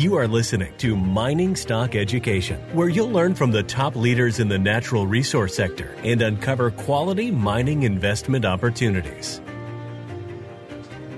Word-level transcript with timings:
You 0.00 0.16
are 0.16 0.26
listening 0.26 0.72
to 0.78 0.96
Mining 0.96 1.54
Stock 1.54 1.94
Education, 1.94 2.58
where 2.72 2.88
you'll 2.88 3.10
learn 3.10 3.34
from 3.34 3.50
the 3.50 3.62
top 3.62 3.94
leaders 3.94 4.40
in 4.40 4.48
the 4.48 4.58
natural 4.58 5.06
resource 5.06 5.54
sector 5.54 5.94
and 6.02 6.22
uncover 6.22 6.70
quality 6.70 7.30
mining 7.30 7.82
investment 7.82 8.46
opportunities. 8.46 9.42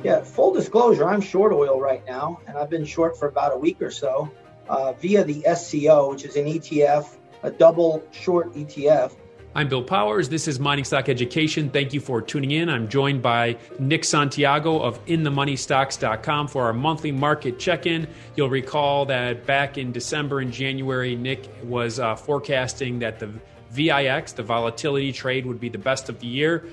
Yeah, 0.03 0.25
full 0.25 0.53
disclosure, 0.53 1.09
I'm 1.09 1.21
short 1.21 1.53
oil 1.53 1.81
right 1.81 2.05
now, 2.09 2.41
and 2.49 2.59
I've 2.59 2.71
been 2.71 2.85
short 2.85 3.17
for 3.17 3.29
about 3.29 3.53
a 3.53 3.57
week 3.57 3.81
or 3.81 3.93
so 3.93 4.33
uh, 4.69 4.95
via 4.95 5.23
the 5.23 5.45
SCO, 5.55 6.11
which 6.11 6.25
is 6.25 6.35
an 6.35 6.47
ETF, 6.47 7.07
a 7.45 7.53
double 7.53 8.03
short 8.11 8.53
ETF. 8.55 9.15
I'm 9.55 9.69
Bill 9.69 9.83
Powers. 9.83 10.31
This 10.31 10.49
is 10.49 10.59
Mining 10.59 10.83
Stock 10.85 11.11
Education. 11.11 11.69
Thank 11.69 11.93
you 11.93 12.01
for 12.01 12.23
tuning 12.23 12.53
in. 12.53 12.71
I'm 12.71 12.89
joined 12.89 13.21
by 13.21 13.59
Nick 13.79 14.03
Santiago 14.03 14.81
of 14.81 15.05
InTheMoneyStocks.com 15.05 16.49
for 16.49 16.65
our 16.65 16.73
monthly 16.73 17.13
market 17.13 17.59
check 17.59 17.85
in. 17.85 18.09
You'll 18.35 18.49
recall 18.49 19.05
that 19.07 19.45
back 19.45 19.77
in 19.77 19.93
December 19.93 20.41
and 20.41 20.51
January, 20.51 21.15
Nick 21.17 21.51
was 21.65 22.01
uh, 22.01 22.17
forecasting 22.17 23.01
that 23.01 23.19
the 23.19 23.31
VIX, 23.73 24.33
the 24.33 24.43
volatility 24.43 25.13
trade, 25.13 25.45
would 25.45 25.61
be 25.61 25.69
the 25.69 25.77
best 25.77 26.09
of 26.09 26.19
the 26.21 26.29
year. 26.29 26.65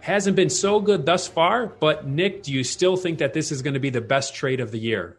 Hasn't 0.00 0.34
been 0.34 0.50
so 0.50 0.80
good 0.80 1.04
thus 1.04 1.28
far, 1.28 1.66
but 1.66 2.06
Nick, 2.06 2.44
do 2.44 2.52
you 2.54 2.64
still 2.64 2.96
think 2.96 3.18
that 3.18 3.34
this 3.34 3.52
is 3.52 3.60
going 3.60 3.74
to 3.74 3.80
be 3.80 3.90
the 3.90 4.00
best 4.00 4.34
trade 4.34 4.60
of 4.60 4.70
the 4.70 4.78
year? 4.78 5.18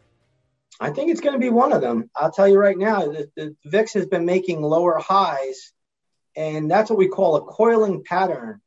I 0.80 0.90
think 0.90 1.12
it's 1.12 1.20
going 1.20 1.34
to 1.34 1.38
be 1.38 1.50
one 1.50 1.72
of 1.72 1.80
them. 1.80 2.10
I'll 2.16 2.32
tell 2.32 2.48
you 2.48 2.58
right 2.58 2.76
now, 2.76 3.02
the, 3.02 3.30
the 3.36 3.56
VIX 3.66 3.92
has 3.92 4.06
been 4.06 4.26
making 4.26 4.62
lower 4.62 4.98
highs 4.98 5.70
and 6.36 6.70
that's 6.70 6.90
what 6.90 6.98
we 6.98 7.08
call 7.08 7.36
a 7.36 7.42
coiling 7.42 8.02
pattern. 8.04 8.60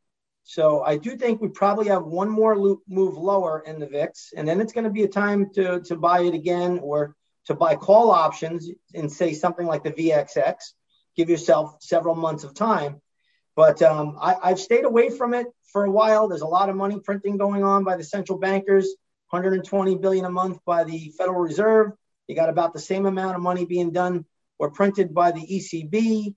So 0.44 0.82
I 0.82 0.98
do 0.98 1.18
think 1.18 1.42
we 1.42 1.50
probably 1.50 1.88
have 1.88 2.06
one 2.06 2.30
more 2.30 2.58
loop 2.58 2.82
move 2.88 3.18
lower 3.18 3.64
in 3.66 3.80
the 3.80 3.88
VIX, 3.88 4.34
and 4.36 4.48
then 4.48 4.62
it's 4.62 4.72
going 4.72 4.86
to 4.86 4.90
be 4.90 5.04
a 5.04 5.08
time 5.08 5.52
to 5.56 5.82
to 5.82 5.96
buy 5.96 6.22
it 6.22 6.34
again 6.34 6.80
or 6.82 7.16
to 7.46 7.54
buy 7.54 7.76
call 7.76 8.12
options 8.12 8.70
and 8.94 9.12
say 9.12 9.34
something 9.34 9.66
like 9.66 9.84
the 9.84 9.92
VXX. 9.92 10.56
Give 11.16 11.30
yourself 11.30 11.78
several 11.82 12.16
months 12.16 12.44
of 12.44 12.54
time. 12.54 13.02
But 13.56 13.82
um, 13.82 14.18
I, 14.22 14.36
I've 14.42 14.60
stayed 14.60 14.86
away 14.86 15.10
from 15.10 15.34
it 15.34 15.48
for 15.72 15.84
a 15.86 15.92
while. 15.92 16.28
There's 16.28 16.42
a 16.42 16.48
lot 16.48 16.70
of 16.70 16.76
money 16.76 17.00
printing 17.00 17.38
going 17.38 17.64
on 17.64 17.84
by 17.84 17.98
the 17.98 18.04
central 18.04 18.38
bankers, 18.38 18.96
120 19.32 19.96
billion 19.96 20.26
a 20.26 20.30
month 20.30 20.60
by 20.66 20.84
the 20.84 21.12
Federal 21.18 21.40
Reserve. 21.40 21.92
You 22.28 22.36
got 22.36 22.50
about 22.50 22.74
the 22.74 22.80
same 22.80 23.06
amount 23.06 23.36
of 23.36 23.42
money 23.42 23.66
being 23.66 23.92
done 23.92 24.26
or 24.60 24.72
printed 24.72 25.14
by 25.14 25.32
the 25.32 25.42
ECB 25.42 26.36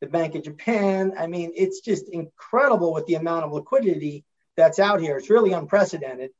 the 0.00 0.06
Bank 0.06 0.34
of 0.34 0.44
Japan. 0.44 1.14
I 1.18 1.26
mean, 1.26 1.52
it's 1.54 1.80
just 1.80 2.08
incredible 2.08 2.92
with 2.92 3.06
the 3.06 3.14
amount 3.14 3.44
of 3.44 3.52
liquidity 3.52 4.24
that's 4.56 4.78
out 4.78 5.00
here. 5.00 5.16
It's 5.16 5.30
really 5.30 5.52
unprecedented. 5.52 6.30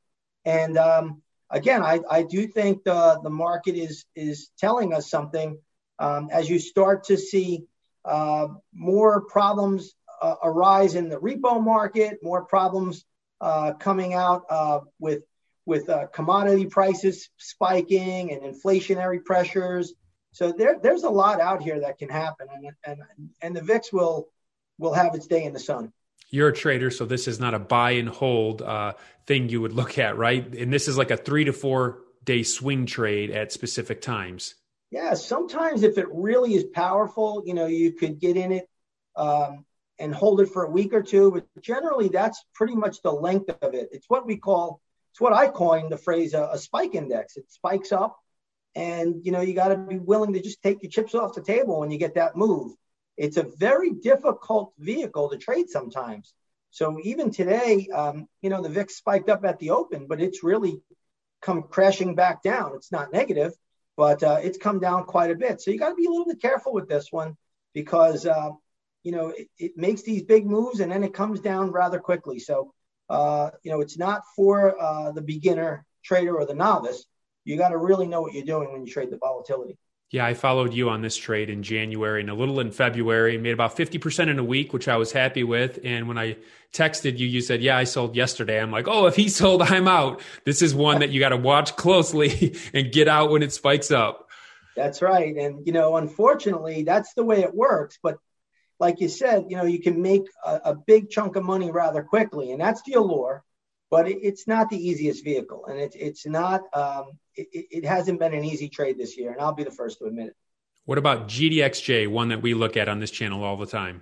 And 0.45 0.77
um, 0.77 1.21
again, 1.49 1.83
I, 1.83 1.99
I 2.09 2.23
do 2.23 2.47
think 2.47 2.83
the, 2.83 3.19
the 3.23 3.29
market 3.29 3.75
is 3.75 4.05
is 4.15 4.49
telling 4.57 4.93
us 4.93 5.09
something 5.09 5.59
um, 5.99 6.29
as 6.31 6.49
you 6.49 6.59
start 6.59 7.05
to 7.05 7.17
see 7.17 7.65
uh, 8.05 8.47
more 8.73 9.21
problems 9.21 9.93
uh, 10.21 10.35
arise 10.43 10.95
in 10.95 11.09
the 11.09 11.17
repo 11.17 11.63
market, 11.63 12.19
more 12.21 12.45
problems 12.45 13.05
uh, 13.41 13.73
coming 13.73 14.13
out 14.13 14.43
uh, 14.49 14.79
with 14.99 15.23
with 15.65 15.89
uh, 15.89 16.07
commodity 16.07 16.65
prices 16.65 17.29
spiking 17.37 18.31
and 18.31 18.41
inflationary 18.41 19.23
pressures 19.23 19.93
so 20.39 20.53
there, 20.53 20.79
there's 20.81 21.03
a 21.03 21.09
lot 21.09 21.41
out 21.41 21.61
here 21.61 21.81
that 21.81 21.97
can 21.97 22.07
happen, 22.07 22.47
and 22.53 22.71
and 22.85 23.29
and 23.41 23.53
the 23.53 23.61
VIX 23.61 23.91
will 23.91 24.29
will 24.77 24.93
have 24.93 25.13
its 25.13 25.27
day 25.27 25.43
in 25.43 25.51
the 25.51 25.59
sun. 25.59 25.91
You're 26.29 26.47
a 26.47 26.55
trader, 26.55 26.91
so 26.91 27.05
this 27.05 27.27
is 27.27 27.41
not 27.41 27.53
a 27.53 27.59
buy 27.59 27.91
and 27.91 28.07
hold 28.07 28.61
uh, 28.61 28.93
thing 29.27 29.49
you 29.49 29.59
would 29.59 29.73
look 29.73 29.99
at, 29.99 30.17
right? 30.17 30.55
And 30.55 30.71
this 30.71 30.87
is 30.87 30.97
like 30.97 31.11
a 31.11 31.17
three 31.17 31.43
to 31.43 31.51
four 31.51 32.03
day 32.23 32.43
swing 32.43 32.85
trade 32.85 33.31
at 33.31 33.51
specific 33.51 34.01
times. 34.01 34.55
Yeah, 34.91 35.15
sometimes 35.15 35.83
if 35.83 35.97
it 35.97 36.07
really 36.09 36.53
is 36.53 36.63
powerful, 36.63 37.43
you 37.45 37.53
know, 37.53 37.65
you 37.65 37.91
could 37.91 38.17
get 38.17 38.37
in 38.37 38.53
it 38.53 38.69
um, 39.17 39.65
and 39.99 40.15
hold 40.15 40.39
it 40.39 40.45
for 40.47 40.63
a 40.63 40.69
week 40.69 40.93
or 40.93 41.03
two. 41.03 41.31
But 41.31 41.47
generally, 41.61 42.07
that's 42.07 42.45
pretty 42.53 42.75
much 42.75 43.01
the 43.01 43.11
length 43.11 43.49
of 43.61 43.73
it. 43.73 43.89
It's 43.91 44.09
what 44.09 44.25
we 44.25 44.37
call, 44.37 44.79
it's 45.11 45.19
what 45.19 45.33
I 45.33 45.49
coined 45.49 45.91
the 45.91 45.97
phrase 45.97 46.33
a, 46.33 46.51
a 46.53 46.57
spike 46.57 46.95
index. 46.95 47.35
It 47.35 47.51
spikes 47.51 47.91
up 47.91 48.17
and 48.75 49.25
you 49.25 49.31
know, 49.31 49.41
you 49.41 49.53
got 49.53 49.69
to 49.69 49.77
be 49.77 49.97
willing 49.97 50.33
to 50.33 50.41
just 50.41 50.61
take 50.61 50.81
your 50.83 50.91
chips 50.91 51.15
off 51.15 51.35
the 51.35 51.41
table 51.41 51.79
when 51.79 51.91
you 51.91 51.97
get 51.97 52.15
that 52.15 52.35
move. 52.35 52.73
It's 53.17 53.37
a 53.37 53.43
very 53.43 53.91
difficult 53.91 54.73
vehicle 54.79 55.29
to 55.29 55.37
trade 55.37 55.69
sometimes. 55.69 56.33
So 56.71 56.99
even 57.03 57.31
today, 57.31 57.87
um, 57.93 58.27
you 58.41 58.49
know, 58.49 58.61
the 58.61 58.69
VIX 58.69 58.95
spiked 58.95 59.29
up 59.29 59.43
at 59.43 59.59
the 59.59 59.71
open, 59.71 60.07
but 60.07 60.21
it's 60.21 60.43
really 60.43 60.81
come 61.41 61.63
crashing 61.63 62.15
back 62.15 62.43
down. 62.43 62.73
It's 62.75 62.91
not 62.91 63.11
negative, 63.11 63.53
but 63.97 64.21
uh, 64.23 64.39
it's 64.41 64.57
come 64.57 64.79
down 64.79 65.05
quite 65.05 65.31
a 65.31 65.35
bit. 65.35 65.61
So 65.61 65.71
you 65.71 65.79
got 65.79 65.89
to 65.89 65.95
be 65.95 66.05
a 66.05 66.09
little 66.09 66.25
bit 66.25 66.41
careful 66.41 66.73
with 66.73 66.87
this 66.87 67.11
one 67.11 67.35
because, 67.73 68.25
uh, 68.25 68.51
you 69.03 69.11
know, 69.11 69.29
it, 69.29 69.47
it, 69.57 69.71
makes 69.77 70.03
these 70.03 70.23
big 70.23 70.45
moves 70.45 70.79
and 70.79 70.91
then 70.91 71.03
it 71.03 71.13
comes 71.13 71.39
down 71.39 71.71
rather 71.71 71.99
quickly. 71.99 72.39
So, 72.39 72.73
uh, 73.09 73.49
you 73.63 73.71
know, 73.71 73.81
it's 73.81 73.97
not 73.97 74.21
for 74.35 74.79
uh, 74.79 75.11
the 75.11 75.21
beginner 75.21 75.85
trader 76.03 76.35
or 76.37 76.45
the 76.45 76.53
novice 76.53 77.05
you 77.43 77.57
got 77.57 77.69
to 77.69 77.77
really 77.77 78.07
know 78.07 78.21
what 78.21 78.33
you're 78.33 78.45
doing 78.45 78.71
when 78.71 78.85
you 78.85 78.91
trade 78.91 79.09
the 79.11 79.17
volatility. 79.17 79.77
Yeah, 80.11 80.25
I 80.25 80.33
followed 80.33 80.73
you 80.73 80.89
on 80.89 81.03
this 81.03 81.15
trade 81.15 81.51
in 81.51 81.61
January 81.61 82.21
and 82.21 82.31
a 82.31 82.33
little 82.33 82.59
in 82.59 82.71
February, 82.71 83.37
made 83.37 83.51
about 83.51 83.77
50% 83.77 84.27
in 84.27 84.39
a 84.39 84.43
week, 84.43 84.73
which 84.73 84.87
I 84.87 84.97
was 84.97 85.11
happy 85.11 85.43
with. 85.43 85.79
And 85.83 86.07
when 86.07 86.17
I 86.17 86.37
texted 86.73 87.19
you, 87.19 87.27
you 87.27 87.41
said, 87.41 87.61
Yeah, 87.61 87.77
I 87.77 87.83
sold 87.83 88.15
yesterday. 88.15 88.59
I'm 88.59 88.71
like, 88.71 88.87
Oh, 88.87 89.05
if 89.05 89.15
he 89.15 89.29
sold, 89.29 89.61
I'm 89.61 89.87
out. 89.87 90.21
This 90.45 90.63
is 90.63 90.73
one 90.73 90.99
that 90.99 91.11
you 91.11 91.19
got 91.19 91.29
to 91.29 91.37
watch 91.37 91.75
closely 91.75 92.55
and 92.73 92.91
get 92.91 93.07
out 93.07 93.29
when 93.29 93.43
it 93.43 93.53
spikes 93.53 93.91
up. 93.91 94.29
That's 94.75 95.03
right. 95.03 95.35
And, 95.35 95.67
you 95.67 95.73
know, 95.73 95.97
unfortunately, 95.97 96.83
that's 96.83 97.13
the 97.13 97.23
way 97.23 97.41
it 97.41 97.53
works. 97.53 97.99
But 98.01 98.17
like 98.79 99.01
you 99.01 99.09
said, 99.09 99.45
you 99.49 99.57
know, 99.57 99.65
you 99.65 99.79
can 99.79 100.01
make 100.01 100.23
a, 100.43 100.61
a 100.65 100.75
big 100.75 101.11
chunk 101.11 101.35
of 101.35 101.43
money 101.43 101.69
rather 101.69 102.01
quickly. 102.01 102.51
And 102.51 102.61
that's 102.61 102.81
the 102.81 102.93
allure 102.93 103.43
but 103.89 104.07
it, 104.07 104.19
it's 104.21 104.47
not 104.47 104.69
the 104.69 104.77
easiest 104.77 105.23
vehicle, 105.23 105.65
and 105.65 105.79
it's 105.79 105.95
it's 105.95 106.25
not. 106.25 106.61
Um, 106.73 107.17
it, 107.35 107.47
it 107.53 107.85
hasn't 107.85 108.19
been 108.19 108.33
an 108.33 108.43
easy 108.43 108.69
trade 108.69 108.97
this 108.97 109.17
year, 109.17 109.31
and 109.31 109.41
I'll 109.41 109.53
be 109.53 109.63
the 109.63 109.71
first 109.71 109.99
to 109.99 110.05
admit 110.05 110.27
it. 110.27 110.35
What 110.85 110.97
about 110.97 111.27
GDXJ, 111.27 112.07
one 112.07 112.29
that 112.29 112.41
we 112.41 112.53
look 112.53 112.75
at 112.75 112.89
on 112.89 112.99
this 112.99 113.11
channel 113.11 113.43
all 113.43 113.57
the 113.57 113.67
time? 113.67 114.01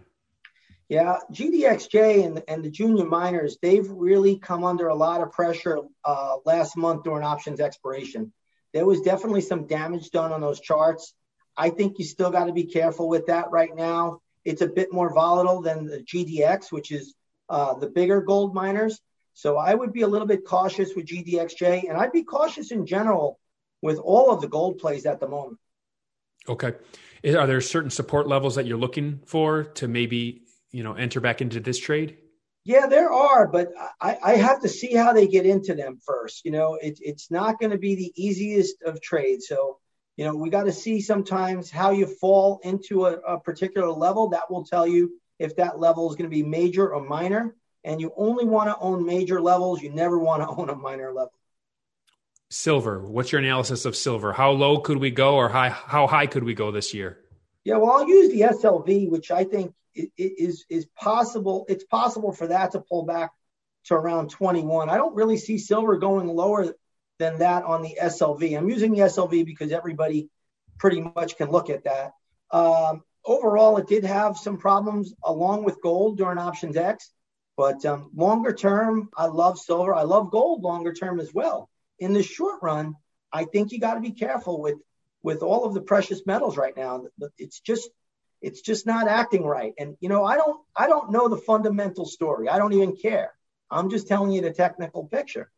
Yeah, 0.89 1.17
GDXJ 1.33 2.25
and, 2.25 2.43
and 2.47 2.63
the 2.63 2.69
junior 2.69 3.03
miners, 3.03 3.57
they've 3.61 3.89
really 3.89 4.37
come 4.39 4.63
under 4.63 4.87
a 4.87 4.95
lot 4.95 5.21
of 5.21 5.33
pressure 5.33 5.79
uh, 6.05 6.37
last 6.45 6.77
month 6.77 7.03
during 7.03 7.25
options 7.25 7.59
expiration. 7.59 8.31
There 8.73 8.85
was 8.85 9.01
definitely 9.01 9.41
some 9.41 9.67
damage 9.67 10.11
done 10.11 10.31
on 10.31 10.39
those 10.39 10.61
charts. 10.61 11.13
I 11.57 11.71
think 11.71 11.99
you 11.99 12.05
still 12.05 12.31
got 12.31 12.45
to 12.45 12.53
be 12.53 12.63
careful 12.63 13.09
with 13.09 13.25
that 13.25 13.51
right 13.51 13.75
now. 13.75 14.21
It's 14.45 14.61
a 14.61 14.67
bit 14.67 14.93
more 14.93 15.13
volatile 15.13 15.61
than 15.61 15.87
the 15.87 15.99
GDX, 15.99 16.71
which 16.71 16.91
is 16.91 17.15
uh, 17.49 17.73
the 17.73 17.87
bigger 17.87 18.21
gold 18.21 18.53
miners. 18.53 19.01
So 19.37 19.55
I 19.55 19.75
would 19.75 19.93
be 19.93 20.01
a 20.01 20.07
little 20.07 20.25
bit 20.25 20.45
cautious 20.45 20.95
with 20.95 21.05
GDXJ, 21.05 21.87
and 21.87 21.95
I'd 21.95 22.11
be 22.11 22.23
cautious 22.23 22.71
in 22.71 22.87
general 22.87 23.39
with 23.83 23.99
all 23.99 24.31
of 24.31 24.41
the 24.41 24.47
gold 24.47 24.79
plays 24.79 25.05
at 25.05 25.19
the 25.19 25.27
moment. 25.27 25.59
Okay. 26.49 26.73
Are 27.23 27.45
there 27.45 27.61
certain 27.61 27.91
support 27.91 28.27
levels 28.27 28.55
that 28.55 28.65
you're 28.65 28.79
looking 28.79 29.21
for 29.27 29.65
to 29.75 29.87
maybe, 29.87 30.41
you 30.71 30.81
know, 30.81 30.93
enter 30.93 31.19
back 31.19 31.39
into 31.39 31.59
this 31.59 31.77
trade? 31.77 32.17
Yeah, 32.63 32.87
there 32.87 33.11
are, 33.11 33.47
but 33.47 33.67
I, 34.01 34.17
I 34.23 34.35
have 34.37 34.61
to 34.61 34.69
see 34.69 34.95
how 34.95 35.13
they 35.13 35.27
get 35.27 35.45
into 35.45 35.75
them 35.75 35.99
first. 36.03 36.43
You 36.43 36.49
know, 36.49 36.73
it, 36.81 36.97
it's 36.99 37.29
not 37.29 37.59
going 37.59 37.71
to 37.71 37.77
be 37.77 37.93
the 37.93 38.11
easiest 38.15 38.81
of 38.81 38.99
trades. 39.01 39.47
So, 39.47 39.77
you 40.15 40.25
know, 40.25 40.35
we 40.35 40.49
got 40.49 40.63
to 40.63 40.73
see 40.73 40.99
sometimes 40.99 41.69
how 41.69 41.91
you 41.91 42.07
fall 42.07 42.59
into 42.63 43.05
a, 43.05 43.17
a 43.17 43.39
particular 43.39 43.91
level. 43.91 44.29
That 44.29 44.49
will 44.49 44.65
tell 44.65 44.87
you 44.87 45.11
if 45.37 45.57
that 45.57 45.77
level 45.77 46.09
is 46.09 46.15
going 46.15 46.27
to 46.27 46.35
be 46.35 46.41
major 46.41 46.91
or 46.91 47.05
minor 47.05 47.55
and 47.87 48.01
you 48.01 48.11
only 48.17 48.43
want 48.43 48.69
to 48.69 48.77
own 48.79 49.05
major 49.05 49.39
levels. 49.39 49.81
You 49.81 49.89
never 49.89 50.19
want 50.19 50.43
to 50.43 50.47
own 50.61 50.69
a 50.69 50.75
minor 50.75 51.13
level. 51.13 51.31
Silver. 52.49 52.99
What's 52.99 53.31
your 53.31 53.39
analysis 53.39 53.85
of 53.85 53.95
silver? 53.95 54.33
How 54.33 54.51
low 54.51 54.79
could 54.79 54.97
we 54.97 55.09
go, 55.09 55.35
or 55.35 55.49
high? 55.49 55.69
How 55.69 56.05
high 56.05 56.28
could 56.28 56.43
we 56.43 56.53
go 56.53 56.72
this 56.72 56.93
year? 56.93 57.17
Yeah, 57.63 57.78
well, 57.78 57.91
I'll 57.91 58.07
use 58.07 58.31
the 58.31 58.41
SLV, 58.41 59.09
which 59.09 59.31
I 59.31 59.43
think 59.43 59.73
is 60.17 60.66
is 60.69 60.85
possible. 60.97 61.66
It's 61.67 61.84
possible 61.85 62.31
for 62.31 62.47
that 62.47 62.72
to 62.72 62.81
pull 62.81 63.03
back 63.03 63.31
to 63.85 63.95
around 63.95 64.29
21. 64.29 64.90
I 64.90 64.97
don't 64.97 65.16
really 65.16 65.37
see 65.37 65.57
silver 65.57 65.97
going 65.97 66.28
lower 66.28 66.73
than 67.19 67.40
that 67.40 67.63
on 67.63 67.81
the 67.81 67.97
SLV. 68.01 68.57
I'm 68.57 68.69
using 68.69 68.93
the 68.93 68.99
SLV 68.99 69.45
because 69.45 69.72
everybody 69.72 70.29
pretty 70.78 71.01
much 71.01 71.37
can 71.37 71.49
look 71.51 71.69
at 71.69 71.85
that. 71.85 72.11
Um, 72.51 73.03
overall, 73.25 73.78
it 73.78 73.87
did 73.87 74.03
have 74.05 74.37
some 74.37 74.57
problems 74.57 75.13
along 75.23 75.63
with 75.63 75.81
gold 75.81 76.17
during 76.17 76.37
options 76.37 76.78
X. 76.78 77.11
But 77.57 77.83
um, 77.85 78.11
longer 78.15 78.53
term, 78.53 79.09
I 79.17 79.25
love 79.25 79.57
silver. 79.57 79.93
I 79.93 80.03
love 80.03 80.29
gold 80.31 80.61
longer 80.61 80.93
term 80.93 81.19
as 81.19 81.33
well. 81.33 81.69
In 81.99 82.13
the 82.13 82.21
short 82.21 82.59
run, 82.61 82.95
I 83.33 83.45
think 83.45 83.71
you 83.71 83.79
got 83.79 83.95
to 83.95 83.99
be 83.99 84.11
careful 84.11 84.61
with 84.61 84.77
with 85.23 85.41
all 85.41 85.65
of 85.65 85.73
the 85.73 85.81
precious 85.81 86.25
metals 86.25 86.55
right 86.55 86.77
now. 86.77 87.05
It's 87.37 87.59
just 87.59 87.89
it's 88.41 88.61
just 88.61 88.85
not 88.85 89.07
acting 89.07 89.43
right. 89.43 89.73
And 89.79 89.97
you 89.99 90.07
know, 90.07 90.23
I 90.23 90.37
don't 90.37 90.61
I 90.75 90.87
don't 90.87 91.11
know 91.11 91.27
the 91.27 91.37
fundamental 91.37 92.05
story. 92.05 92.47
I 92.47 92.59
don't 92.59 92.73
even 92.73 92.95
care. 92.95 93.33
I'm 93.71 93.89
just 93.89 94.07
telling 94.07 94.31
you 94.31 94.41
the 94.41 94.53
technical 94.53 95.05
picture. 95.05 95.49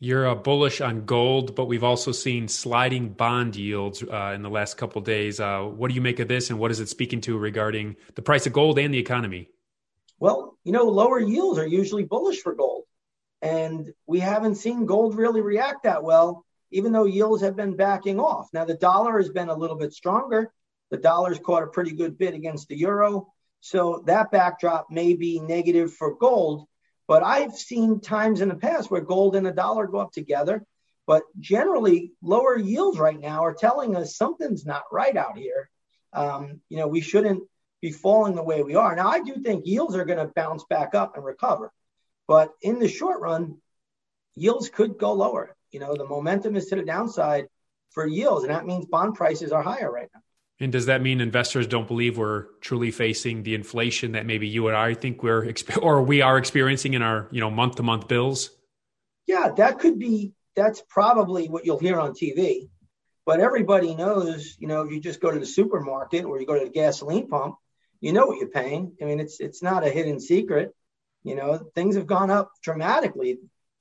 You're 0.00 0.28
uh, 0.28 0.36
bullish 0.36 0.80
on 0.80 1.06
gold, 1.06 1.56
but 1.56 1.64
we've 1.64 1.82
also 1.82 2.12
seen 2.12 2.46
sliding 2.46 3.08
bond 3.08 3.56
yields 3.56 4.00
uh, 4.02 4.32
in 4.32 4.42
the 4.42 4.50
last 4.50 4.76
couple 4.76 5.00
days. 5.00 5.40
Uh, 5.40 5.62
what 5.62 5.88
do 5.88 5.94
you 5.94 6.00
make 6.00 6.20
of 6.20 6.28
this, 6.28 6.50
and 6.50 6.58
what 6.60 6.70
is 6.70 6.78
it 6.78 6.88
speaking 6.88 7.20
to 7.22 7.36
regarding 7.36 7.96
the 8.14 8.22
price 8.22 8.46
of 8.46 8.52
gold 8.52 8.78
and 8.78 8.94
the 8.94 8.98
economy? 8.98 9.48
Well, 10.18 10.56
you 10.64 10.72
know, 10.72 10.84
lower 10.84 11.20
yields 11.20 11.58
are 11.58 11.66
usually 11.66 12.04
bullish 12.04 12.42
for 12.42 12.54
gold, 12.54 12.84
and 13.40 13.92
we 14.06 14.20
haven't 14.20 14.56
seen 14.56 14.86
gold 14.86 15.16
really 15.16 15.40
react 15.40 15.84
that 15.84 16.02
well, 16.02 16.44
even 16.70 16.92
though 16.92 17.04
yields 17.04 17.42
have 17.42 17.56
been 17.56 17.76
backing 17.76 18.18
off. 18.18 18.48
Now, 18.52 18.64
the 18.64 18.74
dollar 18.74 19.18
has 19.18 19.28
been 19.28 19.48
a 19.48 19.56
little 19.56 19.76
bit 19.76 19.92
stronger. 19.92 20.52
The 20.90 20.96
dollar's 20.96 21.38
caught 21.38 21.62
a 21.62 21.68
pretty 21.68 21.92
good 21.92 22.18
bid 22.18 22.34
against 22.34 22.68
the 22.68 22.76
euro, 22.76 23.32
so 23.60 24.02
that 24.06 24.30
backdrop 24.30 24.90
may 24.90 25.14
be 25.14 25.40
negative 25.40 25.94
for 25.94 26.14
gold 26.14 26.66
but 27.08 27.22
I've 27.22 27.56
seen 27.56 28.00
times 28.00 28.42
in 28.42 28.50
the 28.50 28.54
past 28.54 28.90
where 28.90 29.00
gold 29.00 29.34
and 29.34 29.44
the 29.44 29.50
dollar 29.50 29.86
go 29.86 29.98
up 29.98 30.12
together. 30.12 30.64
But 31.06 31.22
generally, 31.40 32.12
lower 32.22 32.58
yields 32.58 32.98
right 32.98 33.18
now 33.18 33.42
are 33.44 33.54
telling 33.54 33.96
us 33.96 34.14
something's 34.14 34.66
not 34.66 34.82
right 34.92 35.16
out 35.16 35.38
here. 35.38 35.70
Um, 36.12 36.60
you 36.68 36.76
know, 36.76 36.86
we 36.86 37.00
shouldn't 37.00 37.44
be 37.80 37.92
falling 37.92 38.34
the 38.34 38.42
way 38.42 38.62
we 38.62 38.74
are. 38.74 38.94
Now, 38.96 39.08
I 39.08 39.20
do 39.20 39.34
think 39.36 39.66
yields 39.66 39.94
are 39.94 40.04
going 40.04 40.18
to 40.18 40.32
bounce 40.34 40.64
back 40.64 40.94
up 40.94 41.16
and 41.16 41.24
recover. 41.24 41.72
But 42.26 42.52
in 42.60 42.78
the 42.78 42.88
short 42.88 43.20
run, 43.20 43.58
yields 44.34 44.68
could 44.68 44.98
go 44.98 45.12
lower. 45.12 45.56
You 45.70 45.80
know, 45.80 45.94
the 45.94 46.06
momentum 46.06 46.56
is 46.56 46.66
to 46.66 46.76
the 46.76 46.82
downside 46.82 47.48
for 47.90 48.06
yields, 48.06 48.44
and 48.44 48.52
that 48.52 48.66
means 48.66 48.86
bond 48.86 49.14
prices 49.14 49.52
are 49.52 49.62
higher 49.62 49.90
right 49.90 50.08
now. 50.14 50.20
And 50.60 50.72
does 50.72 50.86
that 50.86 51.02
mean 51.02 51.20
investors 51.20 51.68
don't 51.68 51.86
believe 51.86 52.18
we're 52.18 52.46
truly 52.60 52.90
facing 52.90 53.44
the 53.44 53.54
inflation 53.54 54.12
that 54.12 54.26
maybe 54.26 54.48
you 54.48 54.66
and 54.66 54.76
I 54.76 54.94
think 54.94 55.22
we're 55.22 55.54
or 55.80 56.02
we 56.02 56.20
are 56.20 56.36
experiencing 56.36 56.94
in 56.94 57.02
our 57.02 57.28
you 57.30 57.40
know 57.40 57.50
month 57.50 57.76
to 57.76 57.82
month 57.82 58.08
bills? 58.08 58.50
Yeah, 59.26 59.50
that 59.56 59.78
could 59.78 59.98
be. 59.98 60.32
That's 60.56 60.82
probably 60.88 61.48
what 61.48 61.64
you'll 61.64 61.78
hear 61.78 62.00
on 62.00 62.12
TV. 62.12 62.68
But 63.24 63.40
everybody 63.40 63.94
knows, 63.94 64.56
you 64.58 64.66
know, 64.66 64.82
if 64.82 64.90
you 64.90 65.00
just 65.00 65.20
go 65.20 65.30
to 65.30 65.38
the 65.38 65.46
supermarket 65.46 66.24
or 66.24 66.40
you 66.40 66.46
go 66.46 66.58
to 66.58 66.64
the 66.64 66.70
gasoline 66.70 67.28
pump, 67.28 67.56
you 68.00 68.12
know 68.12 68.26
what 68.26 68.38
you're 68.38 68.48
paying. 68.48 68.92
I 69.00 69.04
mean, 69.04 69.20
it's 69.20 69.40
it's 69.40 69.62
not 69.62 69.86
a 69.86 69.90
hidden 69.90 70.20
secret. 70.20 70.74
You 71.24 71.34
know, 71.34 71.58
things 71.74 71.96
have 71.96 72.06
gone 72.06 72.30
up 72.30 72.52
dramatically. 72.62 73.38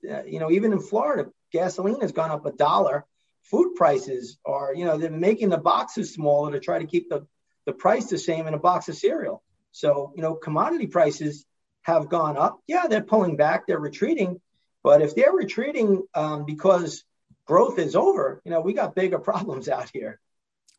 Uh, 0.09 0.23
you 0.23 0.39
know, 0.39 0.51
even 0.51 0.73
in 0.73 0.79
Florida, 0.79 1.29
gasoline 1.51 2.01
has 2.01 2.11
gone 2.11 2.31
up 2.31 2.45
a 2.45 2.51
dollar 2.51 3.05
food 3.49 3.75
prices 3.75 4.37
are, 4.45 4.73
you 4.75 4.85
know, 4.85 4.97
they're 4.97 5.09
making 5.09 5.49
the 5.49 5.57
boxes 5.57 6.13
smaller 6.13 6.51
to 6.51 6.59
try 6.59 6.79
to 6.79 6.85
keep 6.85 7.09
the, 7.09 7.25
the 7.65 7.73
price 7.73 8.07
the 8.07 8.17
same 8.17 8.47
in 8.47 8.53
a 8.53 8.59
box 8.59 8.89
of 8.89 8.95
cereal. 8.95 9.41
So, 9.71 10.13
you 10.15 10.21
know, 10.21 10.35
commodity 10.35 10.87
prices 10.87 11.45
have 11.83 12.09
gone 12.09 12.37
up. 12.37 12.59
Yeah, 12.67 12.87
they're 12.87 13.01
pulling 13.01 13.37
back, 13.37 13.65
they're 13.65 13.79
retreating. 13.79 14.41
But 14.83 15.01
if 15.01 15.15
they're 15.15 15.31
retreating 15.31 16.03
um, 16.13 16.45
because 16.45 17.03
growth 17.45 17.79
is 17.79 17.95
over, 17.95 18.41
you 18.43 18.51
know, 18.51 18.61
we 18.61 18.73
got 18.73 18.95
bigger 18.95 19.19
problems 19.31 19.69
out 19.69 19.89
here. 19.93 20.19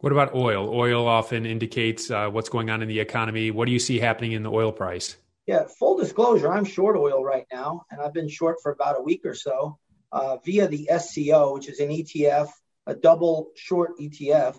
What 0.01 0.13
about 0.13 0.33
oil? 0.33 0.73
Oil 0.73 1.09
often 1.09 1.45
indicates 1.45 2.09
uh, 2.09 2.29
what's 2.31 2.49
going 2.49 2.71
on 2.71 2.83
in 2.83 2.89
the 2.89 3.01
economy. 3.01 3.51
What 3.51 3.67
do 3.67 3.73
you 3.73 3.81
see 3.81 3.99
happening 3.99 4.31
in 4.31 4.45
the 4.45 4.51
oil 4.51 4.71
price? 4.71 5.17
Yeah, 5.47 5.65
full 5.79 5.97
disclosure, 5.97 6.53
I'm 6.53 6.65
short 6.65 6.97
oil 6.97 7.25
right 7.25 7.47
now, 7.51 7.85
and 7.91 8.01
I've 8.01 8.13
been 8.13 8.29
short 8.29 8.59
for 8.63 8.71
about 8.71 8.99
a 8.99 9.03
week 9.03 9.23
or 9.25 9.35
so 9.35 9.79
uh, 10.13 10.37
via 10.45 10.69
the 10.69 10.89
SCO, 10.99 11.55
which 11.55 11.69
is 11.69 11.81
an 11.81 11.89
ETF, 11.89 12.49
a 12.87 12.95
double 12.95 13.51
short 13.57 13.99
ETF, 13.99 14.57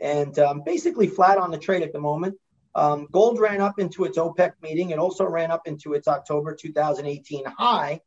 and 0.00 0.38
um, 0.38 0.62
basically 0.64 1.06
flat 1.06 1.38
on 1.38 1.50
the 1.50 1.58
trade 1.58 1.82
at 1.82 1.92
the 1.92 2.00
moment. 2.00 2.36
Um, 2.74 3.06
gold 3.10 3.38
ran 3.38 3.60
up 3.60 3.78
into 3.78 4.04
its 4.04 4.18
OPEC 4.18 4.54
meeting. 4.62 4.90
It 4.90 4.98
also 4.98 5.24
ran 5.24 5.50
up 5.50 5.66
into 5.66 5.94
its 5.94 6.08
October 6.08 6.54
2018 6.54 7.44
high. 7.46 8.00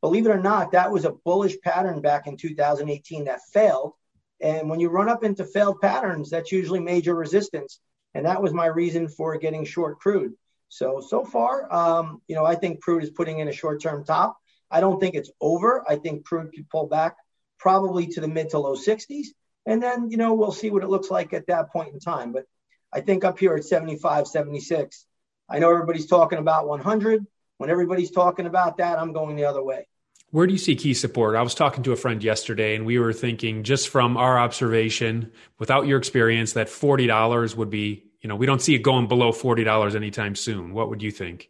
Believe 0.00 0.26
it 0.26 0.30
or 0.30 0.40
not, 0.40 0.72
that 0.72 0.92
was 0.92 1.04
a 1.04 1.12
bullish 1.12 1.60
pattern 1.62 2.00
back 2.00 2.26
in 2.28 2.36
2018 2.36 3.24
that 3.24 3.40
failed. 3.52 3.94
And 4.40 4.68
when 4.68 4.80
you 4.80 4.88
run 4.88 5.08
up 5.08 5.24
into 5.24 5.44
failed 5.44 5.80
patterns, 5.80 6.30
that's 6.30 6.52
usually 6.52 6.80
major 6.80 7.14
resistance. 7.14 7.80
And 8.14 8.26
that 8.26 8.42
was 8.42 8.52
my 8.52 8.66
reason 8.66 9.08
for 9.08 9.36
getting 9.38 9.64
short 9.64 9.98
crude. 9.98 10.34
So, 10.68 11.00
so 11.00 11.24
far, 11.24 11.72
um, 11.72 12.22
you 12.28 12.34
know, 12.34 12.44
I 12.44 12.54
think 12.54 12.82
crude 12.82 13.02
is 13.02 13.10
putting 13.10 13.38
in 13.38 13.48
a 13.48 13.52
short 13.52 13.82
term 13.82 14.04
top. 14.04 14.36
I 14.70 14.80
don't 14.80 15.00
think 15.00 15.14
it's 15.14 15.30
over. 15.40 15.84
I 15.88 15.96
think 15.96 16.24
crude 16.24 16.52
could 16.54 16.68
pull 16.68 16.86
back 16.86 17.16
probably 17.58 18.06
to 18.08 18.20
the 18.20 18.28
mid 18.28 18.50
to 18.50 18.58
low 18.58 18.76
60s. 18.76 19.28
And 19.66 19.82
then, 19.82 20.10
you 20.10 20.16
know, 20.16 20.34
we'll 20.34 20.52
see 20.52 20.70
what 20.70 20.82
it 20.82 20.88
looks 20.88 21.10
like 21.10 21.32
at 21.32 21.46
that 21.48 21.70
point 21.72 21.92
in 21.92 22.00
time. 22.00 22.32
But 22.32 22.44
I 22.92 23.00
think 23.00 23.24
up 23.24 23.38
here 23.38 23.54
at 23.54 23.64
75, 23.64 24.26
76, 24.26 25.06
I 25.48 25.58
know 25.58 25.70
everybody's 25.70 26.06
talking 26.06 26.38
about 26.38 26.68
100. 26.68 27.26
When 27.58 27.70
everybody's 27.70 28.10
talking 28.10 28.46
about 28.46 28.78
that, 28.78 28.98
I'm 28.98 29.12
going 29.12 29.36
the 29.36 29.46
other 29.46 29.62
way. 29.62 29.88
Where 30.30 30.46
do 30.46 30.52
you 30.52 30.58
see 30.58 30.76
key 30.76 30.92
support? 30.92 31.36
I 31.36 31.42
was 31.42 31.54
talking 31.54 31.82
to 31.84 31.92
a 31.92 31.96
friend 31.96 32.22
yesterday, 32.22 32.74
and 32.76 32.84
we 32.84 32.98
were 32.98 33.14
thinking 33.14 33.62
just 33.62 33.88
from 33.88 34.18
our 34.18 34.38
observation, 34.38 35.32
without 35.58 35.86
your 35.86 35.98
experience, 35.98 36.52
that 36.52 36.66
$40 36.66 37.56
would 37.56 37.70
be, 37.70 38.04
you 38.20 38.28
know, 38.28 38.36
we 38.36 38.44
don't 38.44 38.60
see 38.60 38.74
it 38.74 38.80
going 38.80 39.08
below 39.08 39.32
$40 39.32 39.94
anytime 39.94 40.34
soon. 40.34 40.74
What 40.74 40.90
would 40.90 41.02
you 41.02 41.10
think? 41.10 41.48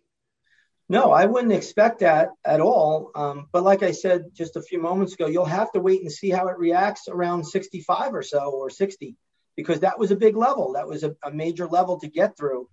No, 0.89 1.11
I 1.11 1.27
wouldn't 1.27 1.53
expect 1.53 2.01
that 2.01 2.31
at 2.45 2.61
all. 2.61 3.11
Um, 3.17 3.49
but 3.51 3.65
like 3.65 3.83
I 3.83 3.91
said 3.91 4.27
just 4.33 4.55
a 4.55 4.63
few 4.63 4.81
moments 4.81 5.13
ago, 5.13 5.27
you'll 5.27 5.45
have 5.45 5.73
to 5.73 5.81
wait 5.81 6.03
and 6.03 6.13
see 6.13 6.31
how 6.31 6.47
it 6.47 6.57
reacts 6.57 7.09
around 7.09 7.45
65 7.45 8.15
or 8.15 8.23
so 8.23 8.53
or 8.53 8.71
60, 8.71 9.17
because 9.57 9.81
that 9.81 9.99
was 9.99 10.13
a 10.13 10.17
big 10.17 10.37
level. 10.37 10.75
That 10.75 10.87
was 10.87 11.03
a, 11.03 11.17
a 11.25 11.33
major 11.33 11.67
level 11.67 11.99
to 11.99 12.09
get 12.09 12.37
through. 12.37 12.69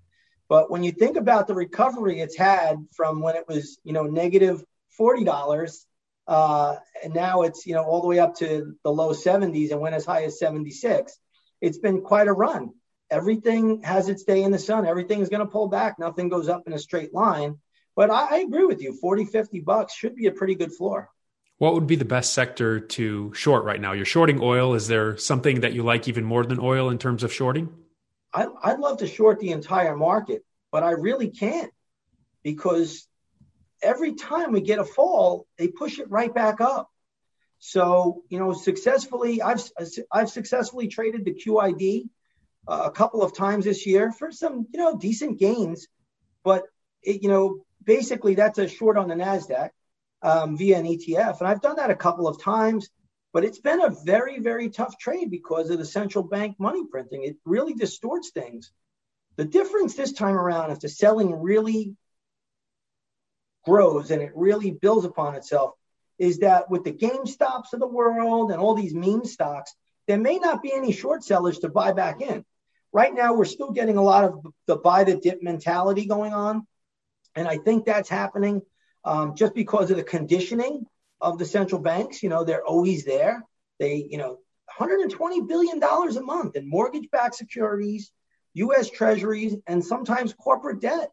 But 0.49 0.69
when 0.69 0.83
you 0.83 0.91
think 0.91 1.17
about 1.17 1.47
the 1.47 1.55
recovery 1.55 2.19
it's 2.21 2.37
had 2.37 2.77
from 2.95 3.21
when 3.21 3.35
it 3.35 3.47
was, 3.47 3.79
you 3.83 3.91
know, 3.91 4.03
negative 4.03 4.63
$40, 4.99 5.85
uh, 6.27 6.75
and 7.03 7.13
now 7.13 7.43
it's, 7.43 7.65
you 7.65 7.73
know, 7.73 7.83
all 7.83 8.01
the 8.01 8.07
way 8.07 8.19
up 8.19 8.35
to 8.37 8.75
the 8.83 8.91
low 8.91 9.11
70s 9.11 9.71
and 9.71 9.79
went 9.79 9.95
as 9.95 10.05
high 10.05 10.23
as 10.23 10.39
76, 10.39 11.17
it's 11.61 11.77
been 11.77 12.01
quite 12.01 12.27
a 12.27 12.33
run. 12.33 12.71
Everything 13.11 13.83
has 13.83 14.09
its 14.09 14.23
day 14.23 14.41
in 14.43 14.51
the 14.51 14.59
sun. 14.59 14.85
Everything 14.85 15.19
is 15.19 15.29
going 15.29 15.45
to 15.45 15.51
pull 15.51 15.67
back. 15.67 15.99
Nothing 15.99 16.29
goes 16.29 16.49
up 16.49 16.63
in 16.65 16.73
a 16.73 16.79
straight 16.79 17.13
line. 17.13 17.59
But 17.95 18.09
I, 18.09 18.37
I 18.37 18.37
agree 18.39 18.65
with 18.65 18.81
you. 18.81 18.97
40, 18.99 19.25
50 19.25 19.59
bucks 19.61 19.93
should 19.95 20.15
be 20.15 20.25
a 20.27 20.31
pretty 20.31 20.55
good 20.55 20.73
floor. 20.73 21.09
What 21.57 21.73
would 21.73 21.87
be 21.87 21.95
the 21.95 22.03
best 22.03 22.33
sector 22.33 22.81
to 22.81 23.33
short 23.33 23.63
right 23.63 23.79
now? 23.79 23.93
You're 23.93 24.05
shorting 24.05 24.39
oil. 24.41 24.73
Is 24.73 24.87
there 24.87 25.15
something 25.17 25.61
that 25.61 25.73
you 25.73 25.83
like 25.83 26.07
even 26.07 26.25
more 26.25 26.45
than 26.45 26.59
oil 26.59 26.89
in 26.89 26.97
terms 26.97 27.23
of 27.23 27.31
shorting? 27.31 27.69
I, 28.33 28.47
I'd 28.61 28.79
love 28.79 28.97
to 28.97 29.07
short 29.07 29.39
the 29.39 29.51
entire 29.51 29.95
market, 29.95 30.43
but 30.71 30.83
I 30.83 30.91
really 30.91 31.29
can't 31.29 31.71
because 32.43 33.07
every 33.85 34.15
time 34.15 34.51
we 34.51 34.61
get 34.61 34.79
a 34.79 34.83
fall, 34.83 35.47
they 35.57 35.67
push 35.67 35.99
it 35.99 36.09
right 36.09 36.33
back 36.33 36.59
up. 36.59 36.89
So, 37.59 38.23
you 38.29 38.39
know, 38.39 38.53
successfully, 38.53 39.41
I've, 39.41 39.61
I've 40.11 40.29
successfully 40.29 40.87
traded 40.87 41.23
the 41.23 41.33
QID 41.33 42.09
uh, 42.67 42.83
a 42.85 42.91
couple 42.91 43.21
of 43.21 43.35
times 43.35 43.65
this 43.65 43.85
year 43.85 44.11
for 44.11 44.31
some, 44.31 44.67
you 44.73 44.79
know, 44.79 44.97
decent 44.97 45.39
gains. 45.39 45.87
But, 46.43 46.63
it, 47.01 47.23
you 47.23 47.29
know, 47.29 47.65
basically 47.83 48.35
that's 48.35 48.59
a 48.59 48.67
short 48.67 48.97
on 48.97 49.07
the 49.07 49.15
NASDAQ 49.15 49.69
um, 50.21 50.57
via 50.57 50.77
an 50.77 50.85
ETF. 50.85 51.39
And 51.39 51.47
I've 51.47 51.61
done 51.61 51.77
that 51.77 51.91
a 51.91 51.95
couple 51.95 52.27
of 52.27 52.41
times, 52.41 52.89
but 53.31 53.45
it's 53.45 53.59
been 53.59 53.81
a 53.81 53.95
very, 54.03 54.39
very 54.39 54.69
tough 54.69 54.97
trade 54.97 55.29
because 55.31 55.69
of 55.69 55.77
the 55.77 55.85
central 55.85 56.23
bank 56.23 56.59
money 56.59 56.83
printing. 56.89 57.23
It 57.23 57.37
really 57.45 57.73
distorts 57.73 58.31
things. 58.31 58.71
The 59.37 59.45
difference 59.45 59.95
this 59.95 60.13
time 60.13 60.35
around, 60.35 60.71
if 60.71 60.79
the 60.79 60.89
selling 60.89 61.41
really 61.41 61.95
grows 63.65 64.11
and 64.11 64.21
it 64.21 64.31
really 64.35 64.71
builds 64.71 65.05
upon 65.05 65.35
itself, 65.35 65.71
is 66.17 66.39
that 66.39 66.69
with 66.69 66.83
the 66.83 66.91
GameStops 66.91 67.73
of 67.73 67.79
the 67.79 67.87
world 67.87 68.51
and 68.51 68.59
all 68.59 68.75
these 68.75 68.93
meme 68.93 69.25
stocks, 69.25 69.73
there 70.07 70.17
may 70.17 70.37
not 70.37 70.61
be 70.61 70.71
any 70.73 70.91
short 70.91 71.23
sellers 71.23 71.59
to 71.59 71.69
buy 71.69 71.91
back 71.91 72.21
in. 72.21 72.45
Right 72.93 73.13
now, 73.13 73.33
we're 73.33 73.45
still 73.45 73.71
getting 73.71 73.97
a 73.97 74.01
lot 74.01 74.23
of 74.23 74.45
the 74.67 74.77
buy 74.77 75.03
the 75.03 75.17
dip 75.17 75.43
mentality 75.43 76.05
going 76.05 76.33
on. 76.33 76.65
And 77.35 77.47
I 77.47 77.57
think 77.57 77.85
that's 77.85 78.07
happening 78.07 78.61
um, 79.03 79.35
just 79.35 79.53
because 79.53 79.91
of 79.91 79.97
the 79.97 80.03
conditioning 80.03 80.85
of 81.19 81.37
the 81.37 81.45
central 81.45 81.81
banks. 81.81 82.23
You 82.23 82.29
know, 82.29 82.43
they're 82.43 82.63
always 82.63 83.03
there. 83.03 83.43
They, 83.79 84.07
you 84.09 84.17
know, 84.17 84.39
120 84.77 85.41
billion 85.41 85.79
dollars 85.79 86.15
a 86.15 86.21
month 86.21 86.55
in 86.55 86.69
mortgage-backed 86.69 87.35
securities, 87.35 88.11
U.S. 88.53 88.89
Treasuries, 88.89 89.55
and 89.67 89.83
sometimes 89.83 90.33
corporate 90.33 90.79
debt. 90.79 91.11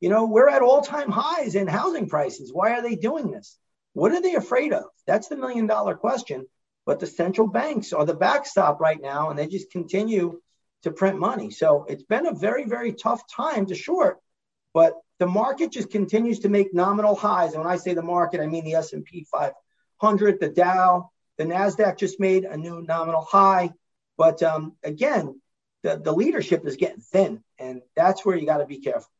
You 0.00 0.08
know, 0.08 0.26
we're 0.26 0.48
at 0.48 0.62
all-time 0.62 1.10
highs 1.10 1.54
in 1.54 1.66
housing 1.66 2.08
prices. 2.08 2.52
Why 2.52 2.72
are 2.72 2.82
they 2.82 2.94
doing 2.94 3.30
this? 3.30 3.58
What 3.94 4.12
are 4.12 4.22
they 4.22 4.34
afraid 4.34 4.72
of? 4.72 4.84
That's 5.06 5.28
the 5.28 5.36
million-dollar 5.36 5.96
question. 5.96 6.46
But 6.86 7.00
the 7.00 7.06
central 7.06 7.48
banks 7.48 7.92
are 7.92 8.04
the 8.04 8.14
backstop 8.14 8.80
right 8.80 9.00
now, 9.00 9.30
and 9.30 9.38
they 9.38 9.46
just 9.46 9.70
continue 9.70 10.40
to 10.84 10.90
print 10.90 11.18
money. 11.18 11.50
So 11.50 11.84
it's 11.88 12.04
been 12.04 12.26
a 12.26 12.34
very, 12.34 12.64
very 12.64 12.92
tough 12.92 13.22
time 13.34 13.66
to 13.66 13.74
short. 13.74 14.18
But 14.72 14.94
the 15.18 15.26
market 15.26 15.72
just 15.72 15.90
continues 15.90 16.40
to 16.40 16.48
make 16.48 16.72
nominal 16.72 17.16
highs. 17.16 17.54
And 17.54 17.62
when 17.62 17.72
I 17.72 17.76
say 17.76 17.94
the 17.94 18.02
market, 18.02 18.40
I 18.40 18.46
mean 18.46 18.64
the 18.64 18.74
S&P 18.74 19.26
500, 19.30 20.40
the 20.40 20.48
Dow, 20.48 21.10
the 21.36 21.44
Nasdaq 21.44 21.98
just 21.98 22.20
made 22.20 22.44
a 22.44 22.56
new 22.56 22.82
nominal 22.82 23.22
high. 23.22 23.72
But 24.16 24.42
um, 24.42 24.74
again, 24.82 25.40
the, 25.82 25.96
the 25.96 26.12
leadership 26.12 26.66
is 26.66 26.76
getting 26.76 27.00
thin, 27.00 27.42
and 27.58 27.82
that's 27.96 28.24
where 28.24 28.36
you 28.36 28.46
got 28.46 28.58
to 28.58 28.66
be 28.66 28.80
careful. 28.80 29.10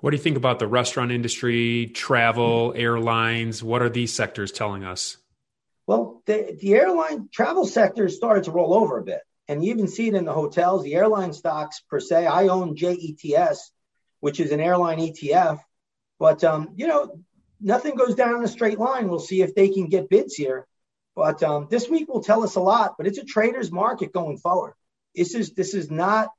What 0.00 0.10
do 0.10 0.16
you 0.16 0.22
think 0.22 0.38
about 0.38 0.58
the 0.58 0.66
restaurant 0.66 1.12
industry, 1.12 1.90
travel, 1.94 2.72
airlines? 2.74 3.62
What 3.62 3.82
are 3.82 3.90
these 3.90 4.14
sectors 4.14 4.50
telling 4.50 4.82
us? 4.82 5.18
Well, 5.86 6.22
the, 6.24 6.56
the 6.58 6.74
airline 6.74 7.28
travel 7.30 7.66
sector 7.66 8.08
started 8.08 8.44
to 8.44 8.50
roll 8.50 8.74
over 8.74 8.98
a 8.98 9.02
bit. 9.02 9.20
And 9.48 9.64
you 9.64 9.72
even 9.72 9.88
see 9.88 10.08
it 10.08 10.14
in 10.14 10.24
the 10.24 10.32
hotels, 10.32 10.84
the 10.84 10.94
airline 10.94 11.32
stocks 11.32 11.82
per 11.90 11.98
se. 11.98 12.26
I 12.26 12.46
own 12.46 12.76
JETS, 12.76 13.72
which 14.20 14.38
is 14.38 14.52
an 14.52 14.60
airline 14.60 14.98
ETF. 14.98 15.60
But, 16.18 16.44
um, 16.44 16.70
you 16.76 16.86
know, 16.86 17.20
nothing 17.60 17.96
goes 17.96 18.14
down 18.14 18.36
in 18.36 18.44
a 18.44 18.48
straight 18.48 18.78
line. 18.78 19.08
We'll 19.08 19.18
see 19.18 19.42
if 19.42 19.54
they 19.54 19.68
can 19.68 19.88
get 19.88 20.08
bids 20.08 20.34
here. 20.34 20.66
But 21.16 21.42
um, 21.42 21.66
this 21.68 21.88
week 21.88 22.08
will 22.08 22.22
tell 22.22 22.44
us 22.44 22.54
a 22.54 22.60
lot. 22.60 22.94
But 22.96 23.06
it's 23.06 23.18
a 23.18 23.24
trader's 23.24 23.72
market 23.72 24.12
going 24.12 24.38
forward. 24.38 24.74
This 25.14 25.34
is 25.34 25.52
this 25.54 25.74
is 25.74 25.90
not, 25.90 26.30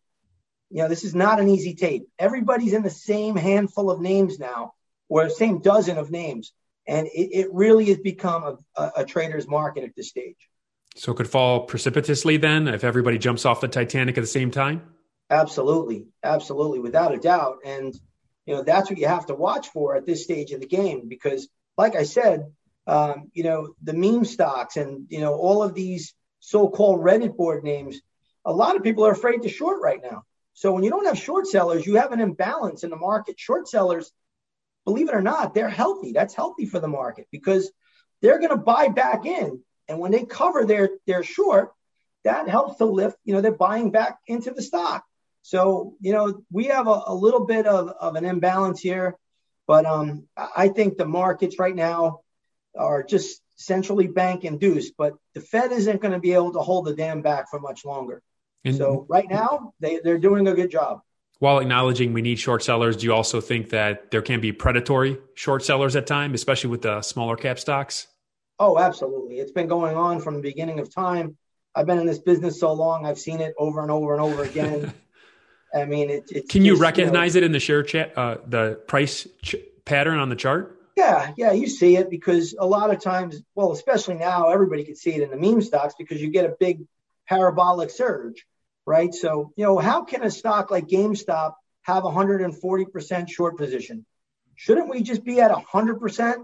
you 0.72 0.82
know, 0.82 0.88
this 0.88 1.04
is 1.04 1.14
not 1.14 1.40
an 1.40 1.50
easy 1.50 1.76
tape. 1.76 2.08
Everybody's 2.18 2.74
in 2.74 2.84
the 2.84 2.90
same 2.90 3.36
handful 3.36 3.92
of 3.92 4.00
names 4.00 4.40
now, 4.40 4.74
or 5.10 5.26
the 5.26 5.30
same 5.30 5.60
dozen 5.60 5.98
of 5.98 6.10
names, 6.12 6.54
and 6.88 7.08
it, 7.08 7.30
it 7.34 7.48
really 7.54 7.86
has 7.86 8.00
become 8.00 8.44
a, 8.44 8.82
a, 8.82 8.92
a 8.98 9.06
trader's 9.06 9.48
market 9.48 9.84
at 9.84 9.96
this 9.96 10.10
stage. 10.10 10.38
So 10.96 11.12
it 11.12 11.16
could 11.16 11.30
fall 11.30 11.62
precipitously 11.62 12.38
then 12.38 12.68
if 12.68 12.84
everybody 12.84 13.18
jumps 13.18 13.46
off 13.46 13.62
the 13.62 13.68
Titanic 13.68 14.18
at 14.18 14.22
the 14.22 14.28
same 14.28 14.52
time? 14.52 14.82
Absolutely. 15.30 16.08
Absolutely. 16.24 16.80
Without 16.80 17.14
a 17.14 17.18
doubt. 17.18 17.60
And, 17.64 17.94
you 18.46 18.56
know, 18.56 18.64
that's 18.64 18.90
what 18.90 19.00
you 19.00 19.08
have 19.08 19.28
to 19.28 19.36
watch 19.36 19.70
for 19.70 19.96
at 19.96 20.06
this 20.06 20.24
stage 20.24 20.52
of 20.52 20.60
the 20.60 20.68
game 20.68 21.08
because, 21.08 21.48
like 21.78 21.96
I 21.96 22.04
said, 22.04 22.52
um, 22.88 23.30
you 23.34 23.44
know, 23.44 23.74
the 23.82 23.94
meme 23.94 24.26
stocks 24.26 24.76
and, 24.76 25.06
you 25.10 25.22
know, 25.22 25.34
all 25.34 25.64
of 25.64 25.74
these 25.74 26.14
so 26.40 26.68
called 26.68 27.00
Reddit 27.00 27.38
board 27.38 27.64
names, 27.64 28.02
a 28.44 28.52
lot 28.52 28.76
of 28.76 28.84
people 28.84 29.06
are 29.06 29.12
afraid 29.12 29.44
to 29.44 29.50
short 29.50 29.82
right 29.82 30.02
now. 30.04 30.24
So 30.54 30.74
when 30.74 30.84
you 30.84 30.90
don't 30.90 31.06
have 31.06 31.18
short 31.18 31.48
sellers, 31.48 31.86
you 31.86 31.96
have 31.96 32.12
an 32.12 32.20
imbalance 32.20 32.84
in 32.84 32.90
the 32.90 32.96
market. 32.96 33.40
Short 33.40 33.68
sellers, 33.68 34.12
believe 34.86 35.10
it 35.10 35.16
or 35.16 35.22
not, 35.22 35.54
they're 35.54 35.70
healthy. 35.70 36.12
That's 36.12 36.34
healthy 36.34 36.66
for 36.66 36.80
the 36.80 36.88
market 36.88 37.28
because 37.32 37.72
they're 38.22 38.40
going 38.40 38.52
to 38.52 38.58
buy 38.58 38.90
back 38.90 39.26
in 39.26 39.62
and 39.92 40.00
when 40.00 40.12
they 40.12 40.24
cover 40.24 40.66
their 40.66 40.90
their 41.06 41.22
short, 41.22 41.74
that 42.24 42.48
helps 42.48 42.78
to 42.78 42.86
lift, 42.86 43.18
you 43.26 43.34
know, 43.34 43.42
they're 43.42 43.52
buying 43.52 43.92
back 43.92 44.20
into 44.26 44.52
the 44.52 44.62
stock. 44.62 45.04
So, 45.42 45.96
you 46.00 46.14
know, 46.14 46.44
we 46.50 46.66
have 46.66 46.88
a, 46.88 47.02
a 47.08 47.14
little 47.14 47.46
bit 47.46 47.68
of, 47.68 47.90
of 47.90 48.16
an 48.16 48.24
imbalance 48.24 48.80
here, 48.80 49.18
but 49.68 49.86
um, 49.86 50.28
I 50.38 50.70
think 50.70 50.98
the 50.98 51.06
markets 51.06 51.60
right 51.60 51.76
now 51.76 52.22
are 52.78 53.04
just 53.04 53.42
centrally 53.58 54.08
bank 54.08 54.46
induced, 54.46 54.94
but 54.98 55.14
the 55.34 55.42
Fed 55.42 55.74
isn't 55.74 56.02
going 56.02 56.14
to 56.14 56.20
be 56.20 56.34
able 56.34 56.54
to 56.54 56.60
hold 56.60 56.86
the 56.86 56.96
dam 56.96 57.22
back 57.22 57.50
for 57.50 57.60
much 57.60 57.84
longer. 57.84 58.22
And 58.64 58.76
so 58.76 59.06
right 59.10 59.30
now 59.30 59.74
they, 59.80 60.00
they're 60.04 60.20
doing 60.20 60.48
a 60.48 60.54
good 60.54 60.72
job. 60.72 61.02
While 61.40 61.58
acknowledging 61.58 62.14
we 62.14 62.22
need 62.22 62.38
short 62.38 62.62
sellers, 62.64 62.98
do 62.98 63.06
you 63.06 63.14
also 63.14 63.42
think 63.42 63.70
that 63.70 64.12
there 64.12 64.22
can 64.22 64.42
be 64.42 64.52
predatory 64.52 65.18
short 65.34 65.64
sellers 65.64 65.96
at 65.96 66.06
time, 66.06 66.36
especially 66.36 66.70
with 66.70 66.84
the 66.84 67.02
smaller 67.02 67.36
cap 67.36 67.58
stocks? 67.58 68.08
Oh, 68.60 68.78
absolutely. 68.78 69.40
It's 69.40 69.52
been 69.52 69.68
going 69.68 69.98
on 69.98 70.22
from 70.22 70.36
the 70.36 70.42
beginning 70.42 70.80
of 70.80 70.94
time. 70.94 71.36
I've 71.74 71.88
been 71.88 71.98
in 71.98 72.06
this 72.06 72.20
business 72.20 72.60
so 72.60 72.74
long, 72.74 73.06
I've 73.06 73.18
seen 73.18 73.40
it 73.40 73.56
over 73.58 73.82
and 73.82 73.90
over 73.90 74.14
and 74.14 74.22
over 74.22 74.44
again. 74.44 74.94
I 75.74 75.86
mean, 75.86 76.10
it, 76.10 76.26
it's. 76.30 76.52
Can 76.52 76.66
you 76.66 76.76
recognize 76.76 77.34
you 77.34 77.42
know, 77.42 77.46
it 77.46 77.48
in 77.48 77.52
the 77.54 77.60
share 77.60 77.82
chat, 77.82 78.16
uh, 78.18 78.38
the 78.46 78.80
price 78.88 79.26
ch- 79.42 79.56
pattern 79.86 80.20
on 80.20 80.30
the 80.30 80.36
chart? 80.36 80.78
Yeah, 80.98 81.32
yeah, 81.38 81.54
you 81.54 81.68
see 81.68 81.96
it 81.96 82.10
because 82.10 82.54
a 82.60 82.66
lot 82.66 82.94
of 82.94 83.02
times, 83.02 83.42
well, 83.56 83.72
especially 83.72 84.16
now, 84.16 84.50
everybody 84.50 84.84
can 84.84 84.96
see 84.96 85.16
it 85.16 85.22
in 85.24 85.32
the 85.32 85.38
meme 85.38 85.62
stocks 85.62 85.96
because 85.98 86.22
you 86.22 86.30
get 86.30 86.46
a 86.46 86.56
big 86.60 86.86
parabolic 87.28 87.90
surge, 87.90 88.46
right? 88.92 89.14
So, 89.14 89.54
you 89.56 89.64
know, 89.64 89.78
how 89.78 90.04
can 90.04 90.22
a 90.22 90.30
stock 90.30 90.70
like 90.70 90.90
GameStop 90.90 91.54
have 91.84 92.04
140% 92.04 93.30
short 93.30 93.58
position? 93.58 94.06
Shouldn't 94.56 94.90
we 94.90 95.02
just 95.02 95.24
be 95.24 95.40
at 95.40 95.50
100%? 95.50 96.36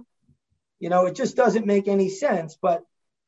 You 0.79 0.89
know, 0.89 1.07
it 1.07 1.15
just 1.15 1.35
doesn't 1.35 1.65
make 1.65 1.89
any 1.89 2.07
sense. 2.07 2.57
But 2.61 2.83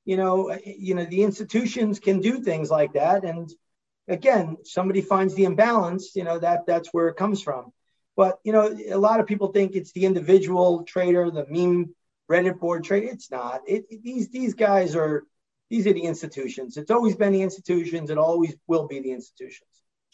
you 0.05 0.15
know, 0.15 0.57
you 0.65 0.95
know, 0.95 1.03
the 1.03 1.23
institutions 1.23 1.99
can 1.99 2.21
do 2.21 2.39
things 2.39 2.71
like 2.71 2.93
that. 2.93 3.25
And 3.25 3.49
again, 4.07 4.55
somebody 4.63 5.01
finds 5.01 5.35
the 5.35 5.43
imbalance. 5.43 6.15
You 6.15 6.23
know, 6.23 6.39
that 6.39 6.65
that's 6.65 6.93
where 6.93 7.09
it 7.09 7.17
comes 7.17 7.43
from. 7.43 7.73
But 8.15 8.39
you 8.45 8.53
know, 8.53 8.73
a 8.89 8.97
lot 8.97 9.19
of 9.19 9.27
people 9.27 9.49
think 9.51 9.75
it's 9.75 9.91
the 9.91 10.05
individual 10.05 10.83
trader, 10.83 11.29
the 11.29 11.45
meme 11.49 11.93
Reddit 12.31 12.57
board 12.57 12.85
trader. 12.85 13.07
It's 13.07 13.29
not. 13.29 13.63
It, 13.67 13.83
it, 13.89 14.01
these 14.01 14.29
these 14.29 14.53
guys 14.53 14.95
are 14.95 15.25
these 15.69 15.88
are 15.88 15.93
the 15.93 16.03
institutions. 16.03 16.77
It's 16.77 16.91
always 16.91 17.15
been 17.15 17.33
the 17.33 17.41
institutions. 17.41 18.09
It 18.09 18.17
always 18.17 18.55
will 18.67 18.88
be 18.88 18.99
the 18.99 19.11
institutions. 19.11 19.69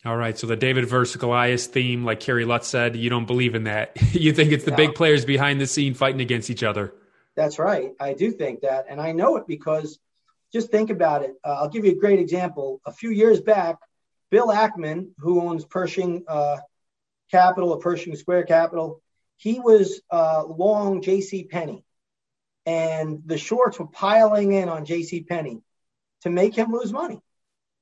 All 0.06 0.18
right. 0.18 0.38
So 0.38 0.48
the 0.48 0.56
David 0.56 0.88
versus 0.88 1.16
Goliath 1.16 1.66
theme, 1.66 2.06
like 2.06 2.20
Kerry 2.20 2.46
Lutz 2.46 2.68
said, 2.68 2.96
you 2.96 3.10
don't 3.10 3.26
believe 3.26 3.56
in 3.56 3.64
that. 3.64 3.98
you 4.14 4.34
think 4.34 4.52
it's 4.52 4.66
the 4.66 4.72
big 4.72 4.94
players 4.96 5.26
behind 5.26 5.60
the 5.60 5.68
scene 5.68 5.94
fighting 5.94 6.22
against 6.22 6.50
each 6.50 6.64
other. 6.64 6.94
That's 7.36 7.58
right. 7.58 7.92
I 8.00 8.14
do 8.14 8.32
think 8.32 8.62
that. 8.62 8.86
And 8.90 9.02
I 9.02 9.14
know 9.14 9.38
it 9.38 9.48
because 9.48 10.00
just 10.54 10.70
think 10.70 10.90
about 10.90 11.24
it. 11.24 11.34
Uh, 11.44 11.58
I'll 11.62 11.70
give 11.70 11.86
you 11.86 11.92
a 11.94 12.00
great 12.00 12.20
example. 12.20 12.82
A 12.86 12.92
few 12.92 13.10
years 13.10 13.42
back, 13.42 13.78
Bill 14.30 14.48
Ackman, 14.48 15.10
who 15.20 15.42
owns 15.42 15.66
Pershing 15.66 16.24
uh, 16.28 16.58
Capital 17.32 17.72
or 17.72 17.80
Pershing 17.80 18.16
Square 18.16 18.44
Capital, 18.44 19.02
he 19.38 19.60
was 19.60 20.02
uh, 20.12 20.44
long 20.46 21.02
J.C. 21.02 21.44
Penney, 21.44 21.85
and 22.66 23.22
the 23.26 23.38
shorts 23.38 23.80
were 23.80 23.88
piling 23.88 24.52
in 24.52 24.70
on 24.70 24.86
J.C. 24.86 25.22
Penney 25.24 25.62
to 26.22 26.30
make 26.30 26.56
him 26.56 26.72
lose 26.72 26.92
money, 26.92 27.20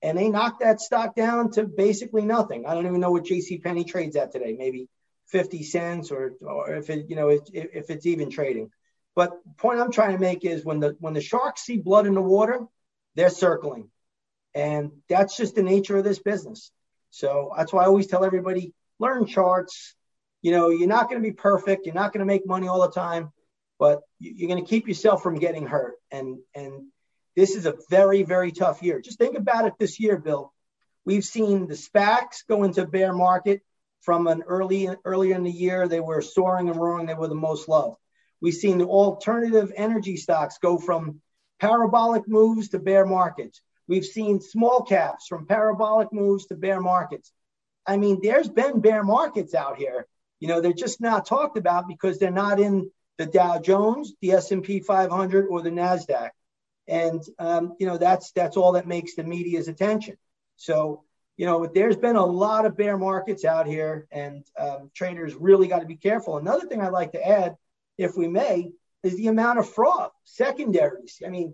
and 0.02 0.18
they 0.18 0.30
knocked 0.30 0.62
that 0.62 0.82
stock 0.82 1.16
down 1.16 1.52
to 1.52 1.64
basically 1.64 2.24
nothing. 2.24 2.66
I 2.66 2.74
don't 2.74 2.88
even 2.88 3.00
know 3.00 3.12
what 3.12 3.26
J.C. 3.26 3.60
Penney 3.60 3.84
trades 3.84 4.16
at 4.16 4.32
today, 4.32 4.56
maybe 4.58 4.90
fifty 5.28 5.64
cents, 5.64 6.12
or 6.12 6.34
or 6.42 6.76
if 6.76 6.90
it 6.90 7.10
you 7.10 7.16
know 7.16 7.30
if, 7.30 7.42
if 7.54 7.90
it's 7.90 8.06
even 8.06 8.30
trading. 8.30 8.70
But 9.16 9.32
the 9.46 9.54
point 9.58 9.80
I'm 9.80 9.92
trying 9.92 10.14
to 10.14 10.20
make 10.20 10.44
is 10.44 10.66
when 10.66 10.80
the 10.80 10.96
when 11.00 11.14
the 11.14 11.22
sharks 11.22 11.62
see 11.62 11.78
blood 11.78 12.08
in 12.08 12.16
the 12.16 12.22
water, 12.22 12.66
they're 13.16 13.30
circling. 13.30 13.90
And 14.56 14.92
that's 15.10 15.36
just 15.36 15.56
the 15.56 15.64
nature 15.64 15.98
of 15.98 16.04
this 16.04 16.20
business. 16.20 16.72
So 17.10 17.54
that's 17.58 17.74
why 17.74 17.84
I 17.84 17.88
always 17.88 18.08
tell 18.08 18.24
everybody 18.24 18.74
learn 19.00 19.26
charts. 19.26 19.96
You 20.42 20.52
know, 20.52 20.70
you're 20.70 20.88
not 20.88 21.10
going 21.10 21.22
to 21.22 21.28
be 21.28 21.34
perfect. 21.34 21.86
You're 21.86 21.96
not 21.96 22.12
going 22.12 22.20
to 22.20 22.26
make 22.26 22.46
money 22.46 22.68
all 22.68 22.82
the 22.82 22.92
time, 22.92 23.32
but 23.80 24.02
you're 24.20 24.50
going 24.50 24.64
to 24.64 24.70
keep 24.70 24.88
yourself 24.88 25.24
from 25.24 25.40
getting 25.40 25.68
hurt. 25.68 25.96
And 26.12 26.40
and 26.56 26.88
this 27.36 27.56
is 27.56 27.66
a 27.66 27.76
very 27.90 28.24
very 28.24 28.52
tough 28.52 28.82
year. 28.84 29.02
Just 29.02 29.18
think 29.18 29.38
about 29.38 29.66
it 29.66 29.74
this 29.80 30.00
year, 30.00 30.18
Bill. 30.18 30.54
We've 31.06 31.26
seen 31.26 31.68
the 31.68 31.76
SPACs 31.76 32.48
go 32.48 32.64
into 32.64 32.86
bear 32.86 33.14
market 33.14 33.62
from 34.02 34.28
an 34.28 34.44
early 34.44 34.90
earlier 35.04 35.36
in 35.36 35.44
the 35.44 35.52
year. 35.52 35.88
They 35.88 36.00
were 36.00 36.22
soaring 36.22 36.70
and 36.70 36.80
roaring. 36.80 37.08
They 37.08 37.14
were 37.14 37.28
the 37.28 37.36
most 37.36 37.68
loved. 37.68 37.98
We've 38.42 38.54
seen 38.54 38.78
the 38.78 38.86
alternative 38.86 39.72
energy 39.76 40.18
stocks 40.18 40.58
go 40.58 40.78
from 40.78 41.22
parabolic 41.60 42.28
moves 42.28 42.70
to 42.70 42.80
bear 42.80 43.06
markets. 43.06 43.62
We've 43.88 44.06
seen 44.06 44.42
small 44.42 44.82
caps 44.82 45.28
from 45.28 45.46
parabolic 45.46 46.12
moves 46.12 46.48
to 46.48 46.56
bear 46.56 46.82
markets. 46.82 47.32
I 47.86 47.98
mean, 47.98 48.20
there's 48.22 48.50
been 48.50 48.82
bear 48.82 49.04
markets 49.04 49.54
out 49.54 49.78
here. 49.78 50.08
You 50.40 50.48
know, 50.50 50.62
they're 50.62 50.74
just 50.74 51.02
not 51.02 51.26
talked 51.26 51.58
about 51.58 51.88
because 51.88 52.20
they're 52.20 52.32
not 52.32 52.60
in 52.60 52.92
the 53.26 53.32
Dow 53.32 53.60
Jones, 53.60 54.14
the 54.22 54.32
S&P 54.32 54.80
500, 54.80 55.48
or 55.48 55.62
the 55.62 55.70
Nasdaq. 55.70 56.30
And 56.88 57.22
um, 57.40 57.76
you 57.80 57.88
know, 57.88 57.98
that's 57.98 58.32
that's 58.32 58.58
all 58.58 58.74
that 58.74 58.88
makes 58.88 59.16
the 59.16 59.24
media's 59.24 59.70
attention. 59.70 60.18
So, 60.58 61.04
you 61.38 61.46
know, 61.46 61.66
there's 61.66 61.96
been 61.96 62.18
a 62.18 62.26
lot 62.26 62.66
of 62.66 62.76
bear 62.78 62.98
markets 62.98 63.46
out 63.46 63.68
here, 63.68 64.08
and 64.12 64.46
um, 64.60 64.92
traders 64.94 65.34
really 65.34 65.68
got 65.68 65.80
to 65.80 65.86
be 65.86 65.96
careful. 65.96 66.38
Another 66.38 66.68
thing 66.68 66.82
I'd 66.82 66.90
like 66.90 67.14
to 67.14 67.26
add 67.26 67.56
if 67.98 68.16
we 68.16 68.28
may, 68.28 68.72
is 69.04 69.18
the 69.18 69.28
amount 69.28 69.60
of 69.60 69.70
fraud, 69.70 70.12
secondaries. 70.24 71.22
I 71.26 71.30
mean, 71.30 71.54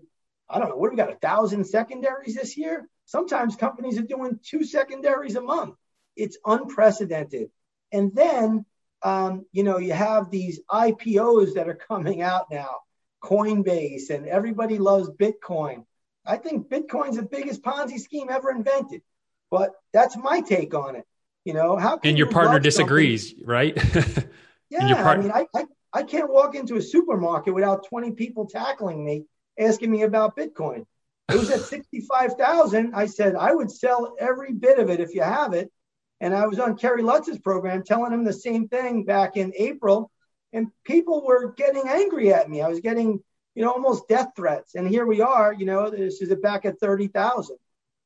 I 0.50 0.60
don't 0.60 0.70
know, 0.70 0.76
what 0.78 0.92
we 0.92 0.98
got, 0.98 1.12
a 1.12 1.16
thousand 1.16 1.66
secondaries 1.66 2.36
this 2.36 2.58
year? 2.58 2.88
Sometimes 3.06 3.56
companies 3.56 3.98
are 3.98 4.04
doing 4.04 4.40
two 4.44 4.64
secondaries 4.64 5.36
a 5.36 5.42
month. 5.42 5.76
It's 6.16 6.38
unprecedented. 6.46 7.50
And 7.92 8.14
then, 8.14 8.66
um, 9.02 9.46
you 9.52 9.64
know, 9.64 9.78
you 9.78 9.94
have 9.94 10.30
these 10.30 10.60
IPOs 10.70 11.54
that 11.54 11.68
are 11.70 11.76
coming 11.76 12.22
out 12.22 12.48
now, 12.52 12.76
Coinbase, 13.24 14.10
and 14.10 14.28
everybody 14.28 14.78
loves 14.78 15.10
Bitcoin. 15.10 15.86
I 16.26 16.38
think 16.38 16.70
Bitcoin's 16.70 17.16
the 17.16 17.24
biggest 17.24 17.62
Ponzi 17.62 18.00
scheme 18.00 18.30
ever 18.30 18.52
invented, 18.52 19.02
but 19.50 19.72
that's 19.94 20.18
my 20.18 20.42
take 20.42 20.74
on 20.74 20.96
it. 20.96 21.06
You 21.46 21.54
know, 21.54 21.78
how 21.78 22.00
and 22.04 22.18
your 22.18 22.28
partner 22.28 22.60
disagrees, 22.60 23.30
something? 23.30 23.48
right? 23.48 23.76
yeah, 24.70 25.02
part- 25.02 25.20
I 25.20 25.22
mean, 25.22 25.32
I, 25.32 25.48
I, 25.56 25.66
I 25.94 26.04
can't 26.04 26.32
walk 26.32 26.56
into 26.56 26.76
a 26.76 26.82
supermarket 26.82 27.54
without 27.54 27.88
20 27.88 28.12
people 28.12 28.46
tackling 28.46 29.04
me, 29.04 29.26
asking 29.58 29.90
me 29.90 30.04
about 30.04 30.36
Bitcoin. 30.36 30.86
It 31.30 31.38
was 31.38 31.50
at 31.50 31.62
65,000. 31.62 32.94
I 32.94 33.06
said, 33.06 33.36
I 33.36 33.54
would 33.54 33.72
sell 33.72 34.16
every 34.20 34.54
bit 34.54 34.80
of 34.80 34.90
it 34.90 35.00
if 35.00 35.14
you 35.14 35.22
have 35.22 35.54
it. 35.54 35.72
And 36.22 36.34
I 36.36 36.48
was 36.48 36.60
on 36.60 36.78
Kerry 36.78 37.02
Lutz's 37.02 37.40
program 37.40 37.84
telling 37.84 38.12
him 38.12 38.24
the 38.24 38.34
same 38.34 38.68
thing 38.68 39.04
back 39.04 39.38
in 39.38 39.54
April. 39.58 40.12
And 40.52 40.68
people 40.84 41.26
were 41.26 41.54
getting 41.54 41.84
angry 41.88 42.34
at 42.34 42.50
me. 42.50 42.62
I 42.62 42.68
was 42.68 42.80
getting, 42.80 43.24
you 43.56 43.64
know, 43.64 43.72
almost 43.72 44.08
death 44.08 44.32
threats. 44.36 44.76
And 44.76 44.88
here 44.88 45.06
we 45.06 45.22
are, 45.22 45.54
you 45.54 45.66
know, 45.66 45.90
this 45.90 46.22
is 46.22 46.34
back 46.42 46.66
at 46.66 46.80
30,000. 46.80 47.58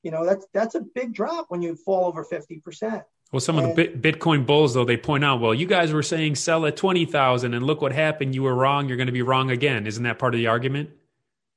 You 0.03 0.11
know, 0.11 0.25
that's 0.25 0.45
that's 0.53 0.75
a 0.75 0.81
big 0.81 1.13
drop 1.13 1.45
when 1.47 1.61
you 1.61 1.75
fall 1.75 2.05
over 2.05 2.25
50%. 2.25 3.03
Well, 3.31 3.39
some 3.39 3.57
of 3.57 3.75
the 3.75 3.87
Bitcoin 3.87 4.45
bulls, 4.45 4.75
though, 4.75 4.85
they 4.85 4.97
point 4.97 5.23
out, 5.23 5.39
well, 5.39 5.55
you 5.55 5.65
guys 5.65 5.91
were 5.91 6.03
saying 6.03 6.35
sell 6.35 6.67
at 6.67 6.77
20,000 6.77 7.55
and 7.55 7.65
look 7.65 7.81
what 7.81 7.91
happened. 7.91 8.35
You 8.35 8.43
were 8.43 8.53
wrong. 8.53 8.87
You're 8.87 8.97
going 8.97 9.07
to 9.07 9.13
be 9.13 9.23
wrong 9.23 9.49
again. 9.49 9.87
Isn't 9.87 10.03
that 10.03 10.19
part 10.19 10.35
of 10.35 10.37
the 10.37 10.47
argument? 10.47 10.91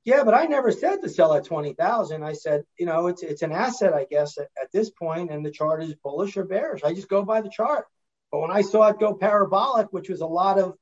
Yeah, 0.07 0.23
but 0.23 0.35
I 0.35 0.45
never 0.45 0.71
said 0.71 1.03
to 1.03 1.09
sell 1.09 1.35
at 1.35 1.45
20,000. 1.45 2.23
I 2.23 2.33
said, 2.33 2.63
you 2.79 2.87
know, 2.87 3.09
it's 3.09 3.25
it's 3.25 3.43
an 3.43 3.51
asset, 3.51 3.93
I 3.93 4.07
guess, 4.09 4.39
at, 4.39 4.47
at 4.63 4.71
this 4.71 4.89
point, 4.89 5.33
and 5.33 5.45
the 5.45 5.51
chart 5.51 5.83
is 5.83 5.97
bullish 5.97 6.37
or 6.37 6.45
bearish. 6.45 6.85
I 6.85 6.95
just 6.95 7.09
go 7.09 7.25
by 7.25 7.41
the 7.41 7.51
chart. 7.51 7.87
But 8.31 8.39
when 8.39 8.53
I 8.53 8.63
saw 8.63 8.87
it 8.87 9.01
go 9.01 9.15
parabolic, 9.15 9.89
which 9.93 10.09
was 10.09 10.21
a 10.21 10.27
lot 10.27 10.61
of, 10.61 10.75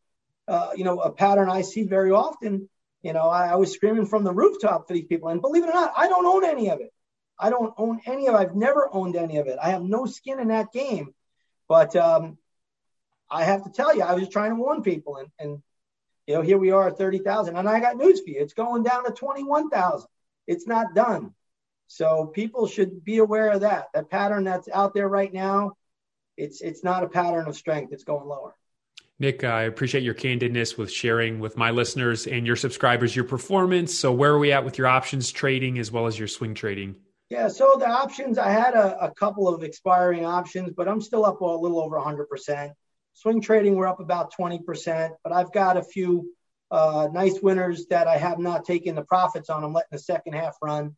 uh, 0.46 0.72
you 0.76 0.84
know, 0.84 1.00
a 1.00 1.10
pattern 1.10 1.48
I 1.48 1.62
see 1.62 1.84
very 1.84 2.10
often, 2.10 2.68
you 3.02 3.14
know, 3.14 3.22
I, 3.22 3.48
I 3.48 3.54
was 3.54 3.72
screaming 3.72 4.04
from 4.04 4.24
the 4.24 4.32
rooftop 4.32 4.86
for 4.86 4.92
these 4.92 5.06
people. 5.06 5.30
And 5.30 5.40
believe 5.40 5.64
it 5.64 5.70
or 5.70 5.72
not, 5.72 5.94
I 5.96 6.06
don't 6.06 6.26
own 6.26 6.44
any 6.44 6.68
of 6.68 6.80
it. 6.80 6.92
I 7.38 7.48
don't 7.48 7.72
own 7.78 8.00
any 8.04 8.26
of 8.26 8.34
it. 8.34 8.38
I've 8.38 8.54
never 8.54 8.90
owned 8.92 9.16
any 9.16 9.38
of 9.38 9.46
it. 9.46 9.58
I 9.60 9.70
have 9.70 9.82
no 9.82 10.04
skin 10.04 10.38
in 10.38 10.48
that 10.48 10.70
game. 10.70 11.14
But 11.66 11.96
um, 11.96 12.36
I 13.30 13.44
have 13.44 13.64
to 13.64 13.70
tell 13.70 13.96
you, 13.96 14.02
I 14.02 14.12
was 14.12 14.28
trying 14.28 14.50
to 14.50 14.56
warn 14.56 14.82
people, 14.82 15.16
and, 15.16 15.28
and 15.38 15.62
you 16.26 16.34
know, 16.34 16.42
here 16.42 16.58
we 16.58 16.70
are 16.70 16.88
at 16.88 16.98
30,000. 16.98 17.56
And 17.56 17.68
I 17.68 17.80
got 17.80 17.96
news 17.96 18.20
for 18.20 18.30
you. 18.30 18.40
It's 18.40 18.54
going 18.54 18.82
down 18.82 19.04
to 19.04 19.12
21,000. 19.12 20.08
It's 20.46 20.66
not 20.66 20.94
done. 20.94 21.34
So 21.86 22.26
people 22.26 22.66
should 22.66 23.04
be 23.04 23.18
aware 23.18 23.50
of 23.50 23.60
that. 23.60 23.88
That 23.94 24.10
pattern 24.10 24.44
that's 24.44 24.68
out 24.68 24.94
there 24.94 25.08
right 25.08 25.32
now, 25.32 25.72
it's 26.36 26.60
it's 26.60 26.82
not 26.82 27.04
a 27.04 27.08
pattern 27.08 27.46
of 27.46 27.56
strength. 27.56 27.92
It's 27.92 28.04
going 28.04 28.26
lower. 28.26 28.56
Nick, 29.20 29.44
I 29.44 29.62
appreciate 29.62 30.02
your 30.02 30.14
candidness 30.14 30.76
with 30.76 30.90
sharing 30.90 31.38
with 31.38 31.56
my 31.56 31.70
listeners 31.70 32.26
and 32.26 32.46
your 32.46 32.56
subscribers 32.56 33.14
your 33.14 33.24
performance. 33.24 33.96
So 33.96 34.12
where 34.12 34.32
are 34.32 34.38
we 34.38 34.50
at 34.50 34.64
with 34.64 34.76
your 34.76 34.88
options 34.88 35.30
trading 35.30 35.78
as 35.78 35.92
well 35.92 36.06
as 36.06 36.18
your 36.18 36.26
swing 36.26 36.54
trading? 36.54 36.96
Yeah, 37.30 37.48
so 37.48 37.76
the 37.78 37.88
options, 37.88 38.38
I 38.38 38.50
had 38.50 38.74
a, 38.74 39.06
a 39.06 39.10
couple 39.12 39.48
of 39.48 39.62
expiring 39.62 40.24
options, 40.24 40.72
but 40.76 40.88
I'm 40.88 41.00
still 41.00 41.24
up 41.24 41.40
a 41.40 41.44
little 41.44 41.80
over 41.80 41.96
100%. 41.96 42.72
Swing 43.14 43.40
trading, 43.40 43.76
we're 43.76 43.86
up 43.86 44.00
about 44.00 44.34
20%, 44.34 45.10
but 45.22 45.32
I've 45.32 45.52
got 45.52 45.76
a 45.76 45.84
few 45.84 46.32
uh, 46.70 47.08
nice 47.12 47.40
winners 47.40 47.86
that 47.86 48.08
I 48.08 48.16
have 48.16 48.40
not 48.40 48.64
taken 48.64 48.96
the 48.96 49.04
profits 49.04 49.48
on. 49.48 49.62
I'm 49.62 49.72
letting 49.72 49.88
the 49.92 49.98
second 49.98 50.32
half 50.32 50.56
run. 50.60 50.96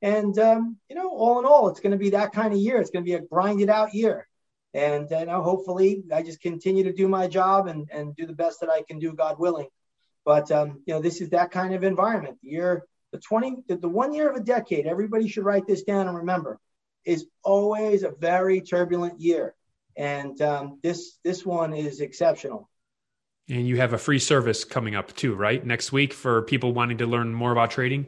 And, 0.00 0.38
um, 0.38 0.78
you 0.88 0.96
know, 0.96 1.10
all 1.10 1.38
in 1.38 1.44
all, 1.44 1.68
it's 1.68 1.80
going 1.80 1.92
to 1.92 1.98
be 1.98 2.10
that 2.10 2.32
kind 2.32 2.54
of 2.54 2.58
year. 2.58 2.80
It's 2.80 2.90
going 2.90 3.04
to 3.04 3.08
be 3.08 3.16
a 3.16 3.20
grinded 3.20 3.68
out 3.68 3.92
year. 3.92 4.26
And, 4.72 5.12
uh, 5.12 5.18
you 5.18 5.26
know, 5.26 5.42
hopefully 5.42 6.04
I 6.10 6.22
just 6.22 6.40
continue 6.40 6.84
to 6.84 6.92
do 6.92 7.06
my 7.06 7.26
job 7.26 7.66
and, 7.66 7.86
and 7.92 8.16
do 8.16 8.24
the 8.24 8.32
best 8.32 8.60
that 8.60 8.70
I 8.70 8.82
can 8.88 8.98
do, 8.98 9.12
God 9.12 9.38
willing. 9.38 9.68
But, 10.24 10.50
um, 10.50 10.82
you 10.86 10.94
know, 10.94 11.02
this 11.02 11.20
is 11.20 11.30
that 11.30 11.50
kind 11.50 11.74
of 11.74 11.84
environment. 11.84 12.38
The 12.42 12.48
year, 12.48 12.84
the 13.12 13.18
20, 13.18 13.56
the, 13.68 13.76
the 13.76 13.88
one 13.88 14.14
year 14.14 14.30
of 14.30 14.36
a 14.36 14.44
decade, 14.44 14.86
everybody 14.86 15.28
should 15.28 15.44
write 15.44 15.66
this 15.66 15.82
down 15.82 16.08
and 16.08 16.16
remember, 16.16 16.58
is 17.04 17.26
always 17.44 18.04
a 18.04 18.14
very 18.18 18.62
turbulent 18.62 19.20
year 19.20 19.54
and 19.98 20.40
um, 20.40 20.78
this 20.82 21.18
this 21.24 21.44
one 21.44 21.74
is 21.74 22.00
exceptional. 22.00 22.70
And 23.50 23.66
you 23.66 23.78
have 23.78 23.92
a 23.92 23.98
free 23.98 24.20
service 24.20 24.64
coming 24.64 24.94
up 24.94 25.14
too, 25.14 25.34
right? 25.34 25.64
Next 25.64 25.90
week 25.90 26.12
for 26.12 26.42
people 26.42 26.72
wanting 26.72 26.98
to 26.98 27.06
learn 27.06 27.34
more 27.34 27.50
about 27.50 27.72
trading. 27.72 28.06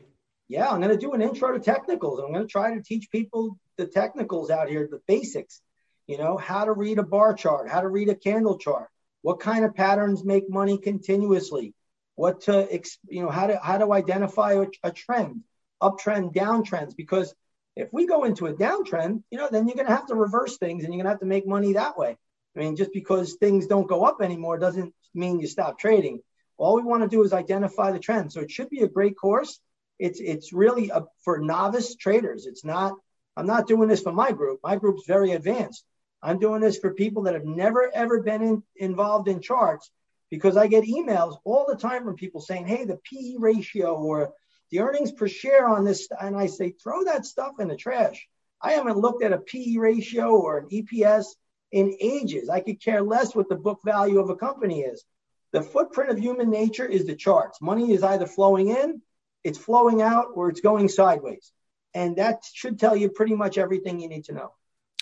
Yeah, 0.49 0.69
I'm 0.69 0.81
going 0.81 0.93
to 0.93 0.99
do 0.99 1.13
an 1.13 1.23
intro 1.23 1.53
to 1.53 1.61
technicals. 1.61 2.21
I'm 2.21 2.33
going 2.33 2.47
to 2.47 2.51
try 2.51 2.75
to 2.75 2.83
teach 2.83 3.11
people 3.11 3.59
the 3.77 3.87
technicals 3.87 4.51
out 4.51 4.69
here, 4.69 4.89
the 4.91 5.01
basics. 5.07 5.61
You 6.07 6.19
know, 6.19 6.37
how 6.37 6.65
to 6.65 6.73
read 6.73 6.99
a 6.99 7.05
bar 7.05 7.35
chart, 7.35 7.69
how 7.69 7.81
to 7.81 7.89
read 7.89 8.09
a 8.09 8.15
candle 8.15 8.59
chart, 8.59 8.89
what 9.23 9.41
kind 9.41 9.65
of 9.65 9.75
patterns 9.75 10.25
make 10.25 10.51
money 10.51 10.77
continuously, 10.77 11.75
what 12.17 12.43
to, 12.43 12.69
you 13.09 13.23
know, 13.23 13.31
how 13.31 13.47
to 13.47 13.59
how 13.63 13.79
to 13.79 13.93
identify 13.93 14.55
a, 14.55 14.67
a 14.83 14.91
trend, 14.93 15.43
uptrend, 15.83 16.35
downtrends, 16.35 16.97
because 16.97 17.35
if 17.81 17.93
we 17.93 18.07
go 18.07 18.25
into 18.25 18.47
a 18.47 18.53
downtrend, 18.53 19.23
you 19.31 19.39
know, 19.39 19.49
then 19.51 19.67
you're 19.67 19.77
going 19.77 19.89
to 19.89 19.95
have 19.95 20.07
to 20.09 20.15
reverse 20.15 20.59
things 20.59 20.85
and 20.85 20.93
you're 20.93 21.03
going 21.03 21.07
to 21.07 21.11
have 21.11 21.21
to 21.21 21.27
make 21.27 21.47
money 21.47 21.73
that 21.73 21.97
way. 21.97 22.17
I 22.55 22.59
mean, 22.59 22.77
just 22.77 22.93
because 22.93 23.35
things 23.35 23.67
don't 23.67 23.89
go 23.89 24.05
up 24.05 24.21
anymore 24.23 24.59
doesn't 24.59 24.93
mean 25.15 25.41
you 25.41 25.47
stop 25.47 25.79
trading. 25.79 26.21
All 26.59 26.77
we 26.77 26.83
want 26.83 27.03
to 27.03 27.09
do 27.09 27.23
is 27.23 27.33
identify 27.33 27.91
the 27.91 27.99
trend. 27.99 28.33
So 28.33 28.41
it 28.41 28.51
should 28.51 28.69
be 28.69 28.81
a 28.81 28.89
great 28.89 29.17
course. 29.17 29.61
It's 29.99 30.21
it's 30.21 30.53
really 30.53 30.91
a, 30.91 31.05
for 31.25 31.39
novice 31.39 31.95
traders. 31.95 32.47
It's 32.47 32.65
not. 32.65 32.95
I'm 33.37 33.47
not 33.47 33.67
doing 33.67 33.89
this 33.89 34.03
for 34.03 34.13
my 34.13 34.33
group. 34.33 34.61
My 34.63 34.77
group's 34.77 35.07
very 35.07 35.33
advanced. 35.33 35.85
I'm 36.23 36.39
doing 36.39 36.61
this 36.61 36.79
for 36.79 36.93
people 36.93 37.23
that 37.25 37.35
have 37.35 37.45
never 37.45 37.91
ever 37.95 38.23
been 38.23 38.43
in, 38.43 38.63
involved 38.77 39.29
in 39.29 39.41
charts 39.41 39.91
because 40.31 40.57
I 40.57 40.67
get 40.67 40.85
emails 40.85 41.39
all 41.45 41.67
the 41.67 41.77
time 41.77 42.05
from 42.05 42.17
people 42.17 42.41
saying, 42.41 42.67
"Hey, 42.67 42.85
the 42.85 43.01
PE 43.11 43.37
ratio 43.39 43.95
or 43.95 44.33
the 44.71 44.81
earnings 44.81 45.13
per 45.13 45.29
share 45.29 45.69
on 45.69 45.85
this, 45.85 46.09
and 46.21 46.37
I 46.37 46.47
say, 46.47 46.71
throw 46.71 47.05
that 47.05 47.27
stuff 47.27 47.61
in 47.61 47.69
the 47.69 47.77
trash. 47.77 48.27
I 48.61 48.73
haven't 48.73 48.99
looked 48.99 49.23
at 49.23 49.33
a 49.33 49.39
PE 49.39 49.77
ratio 49.77 50.31
or 50.37 50.59
an 50.59 50.69
EPS 50.69 51.27
in 51.73 51.97
ages. 52.01 52.49
I 52.49 52.61
could 52.61 52.83
care 52.83 53.03
less 53.03 53.35
what 53.35 53.49
the 53.49 53.57
book 53.57 53.81
value 53.85 54.21
of 54.21 54.31
a 54.31 54.37
company 54.37 54.81
is. 54.81 55.05
The 55.53 55.63
footprint 55.63 56.11
of 56.11 56.19
human 56.19 56.51
nature 56.51 56.87
is 56.87 57.07
the 57.07 57.17
charts. 57.17 57.61
Money 57.61 57.93
is 57.93 58.03
either 58.03 58.27
flowing 58.27 58.69
in, 58.69 59.03
it's 59.43 59.59
flowing 59.59 60.03
out, 60.03 60.27
or 60.35 60.49
it's 60.49 60.61
going 60.61 60.89
sideways. 60.89 61.53
And 61.95 62.17
that 62.17 62.45
should 62.53 62.79
tell 62.79 62.95
you 62.95 63.09
pretty 63.09 63.35
much 63.35 63.59
everything 63.59 63.99
you 63.99 64.09
need 64.09 64.25
to 64.27 64.33
know. 64.33 64.53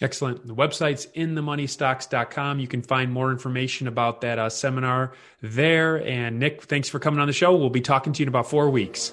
Excellent. 0.01 0.47
The 0.47 0.55
website's 0.55 1.07
inthemoneystocks.com. 1.07 2.61
You 2.61 2.69
can 2.69 2.83
find 2.83 3.13
more 3.13 3.33
information 3.33 3.89
about 3.89 4.21
that 4.21 4.39
uh, 4.39 4.49
seminar 4.49 5.13
there. 5.43 5.97
And 6.07 6.39
Nick, 6.39 6.63
thanks 6.63 6.89
for 6.89 7.01
coming 7.01 7.19
on 7.21 7.27
the 7.27 7.33
show. 7.33 7.57
We'll 7.57 7.69
be 7.69 7.81
talking 7.81 8.13
to 8.13 8.21
you 8.21 8.25
in 8.25 8.29
about 8.29 8.49
four 8.49 8.71
weeks. 8.71 9.13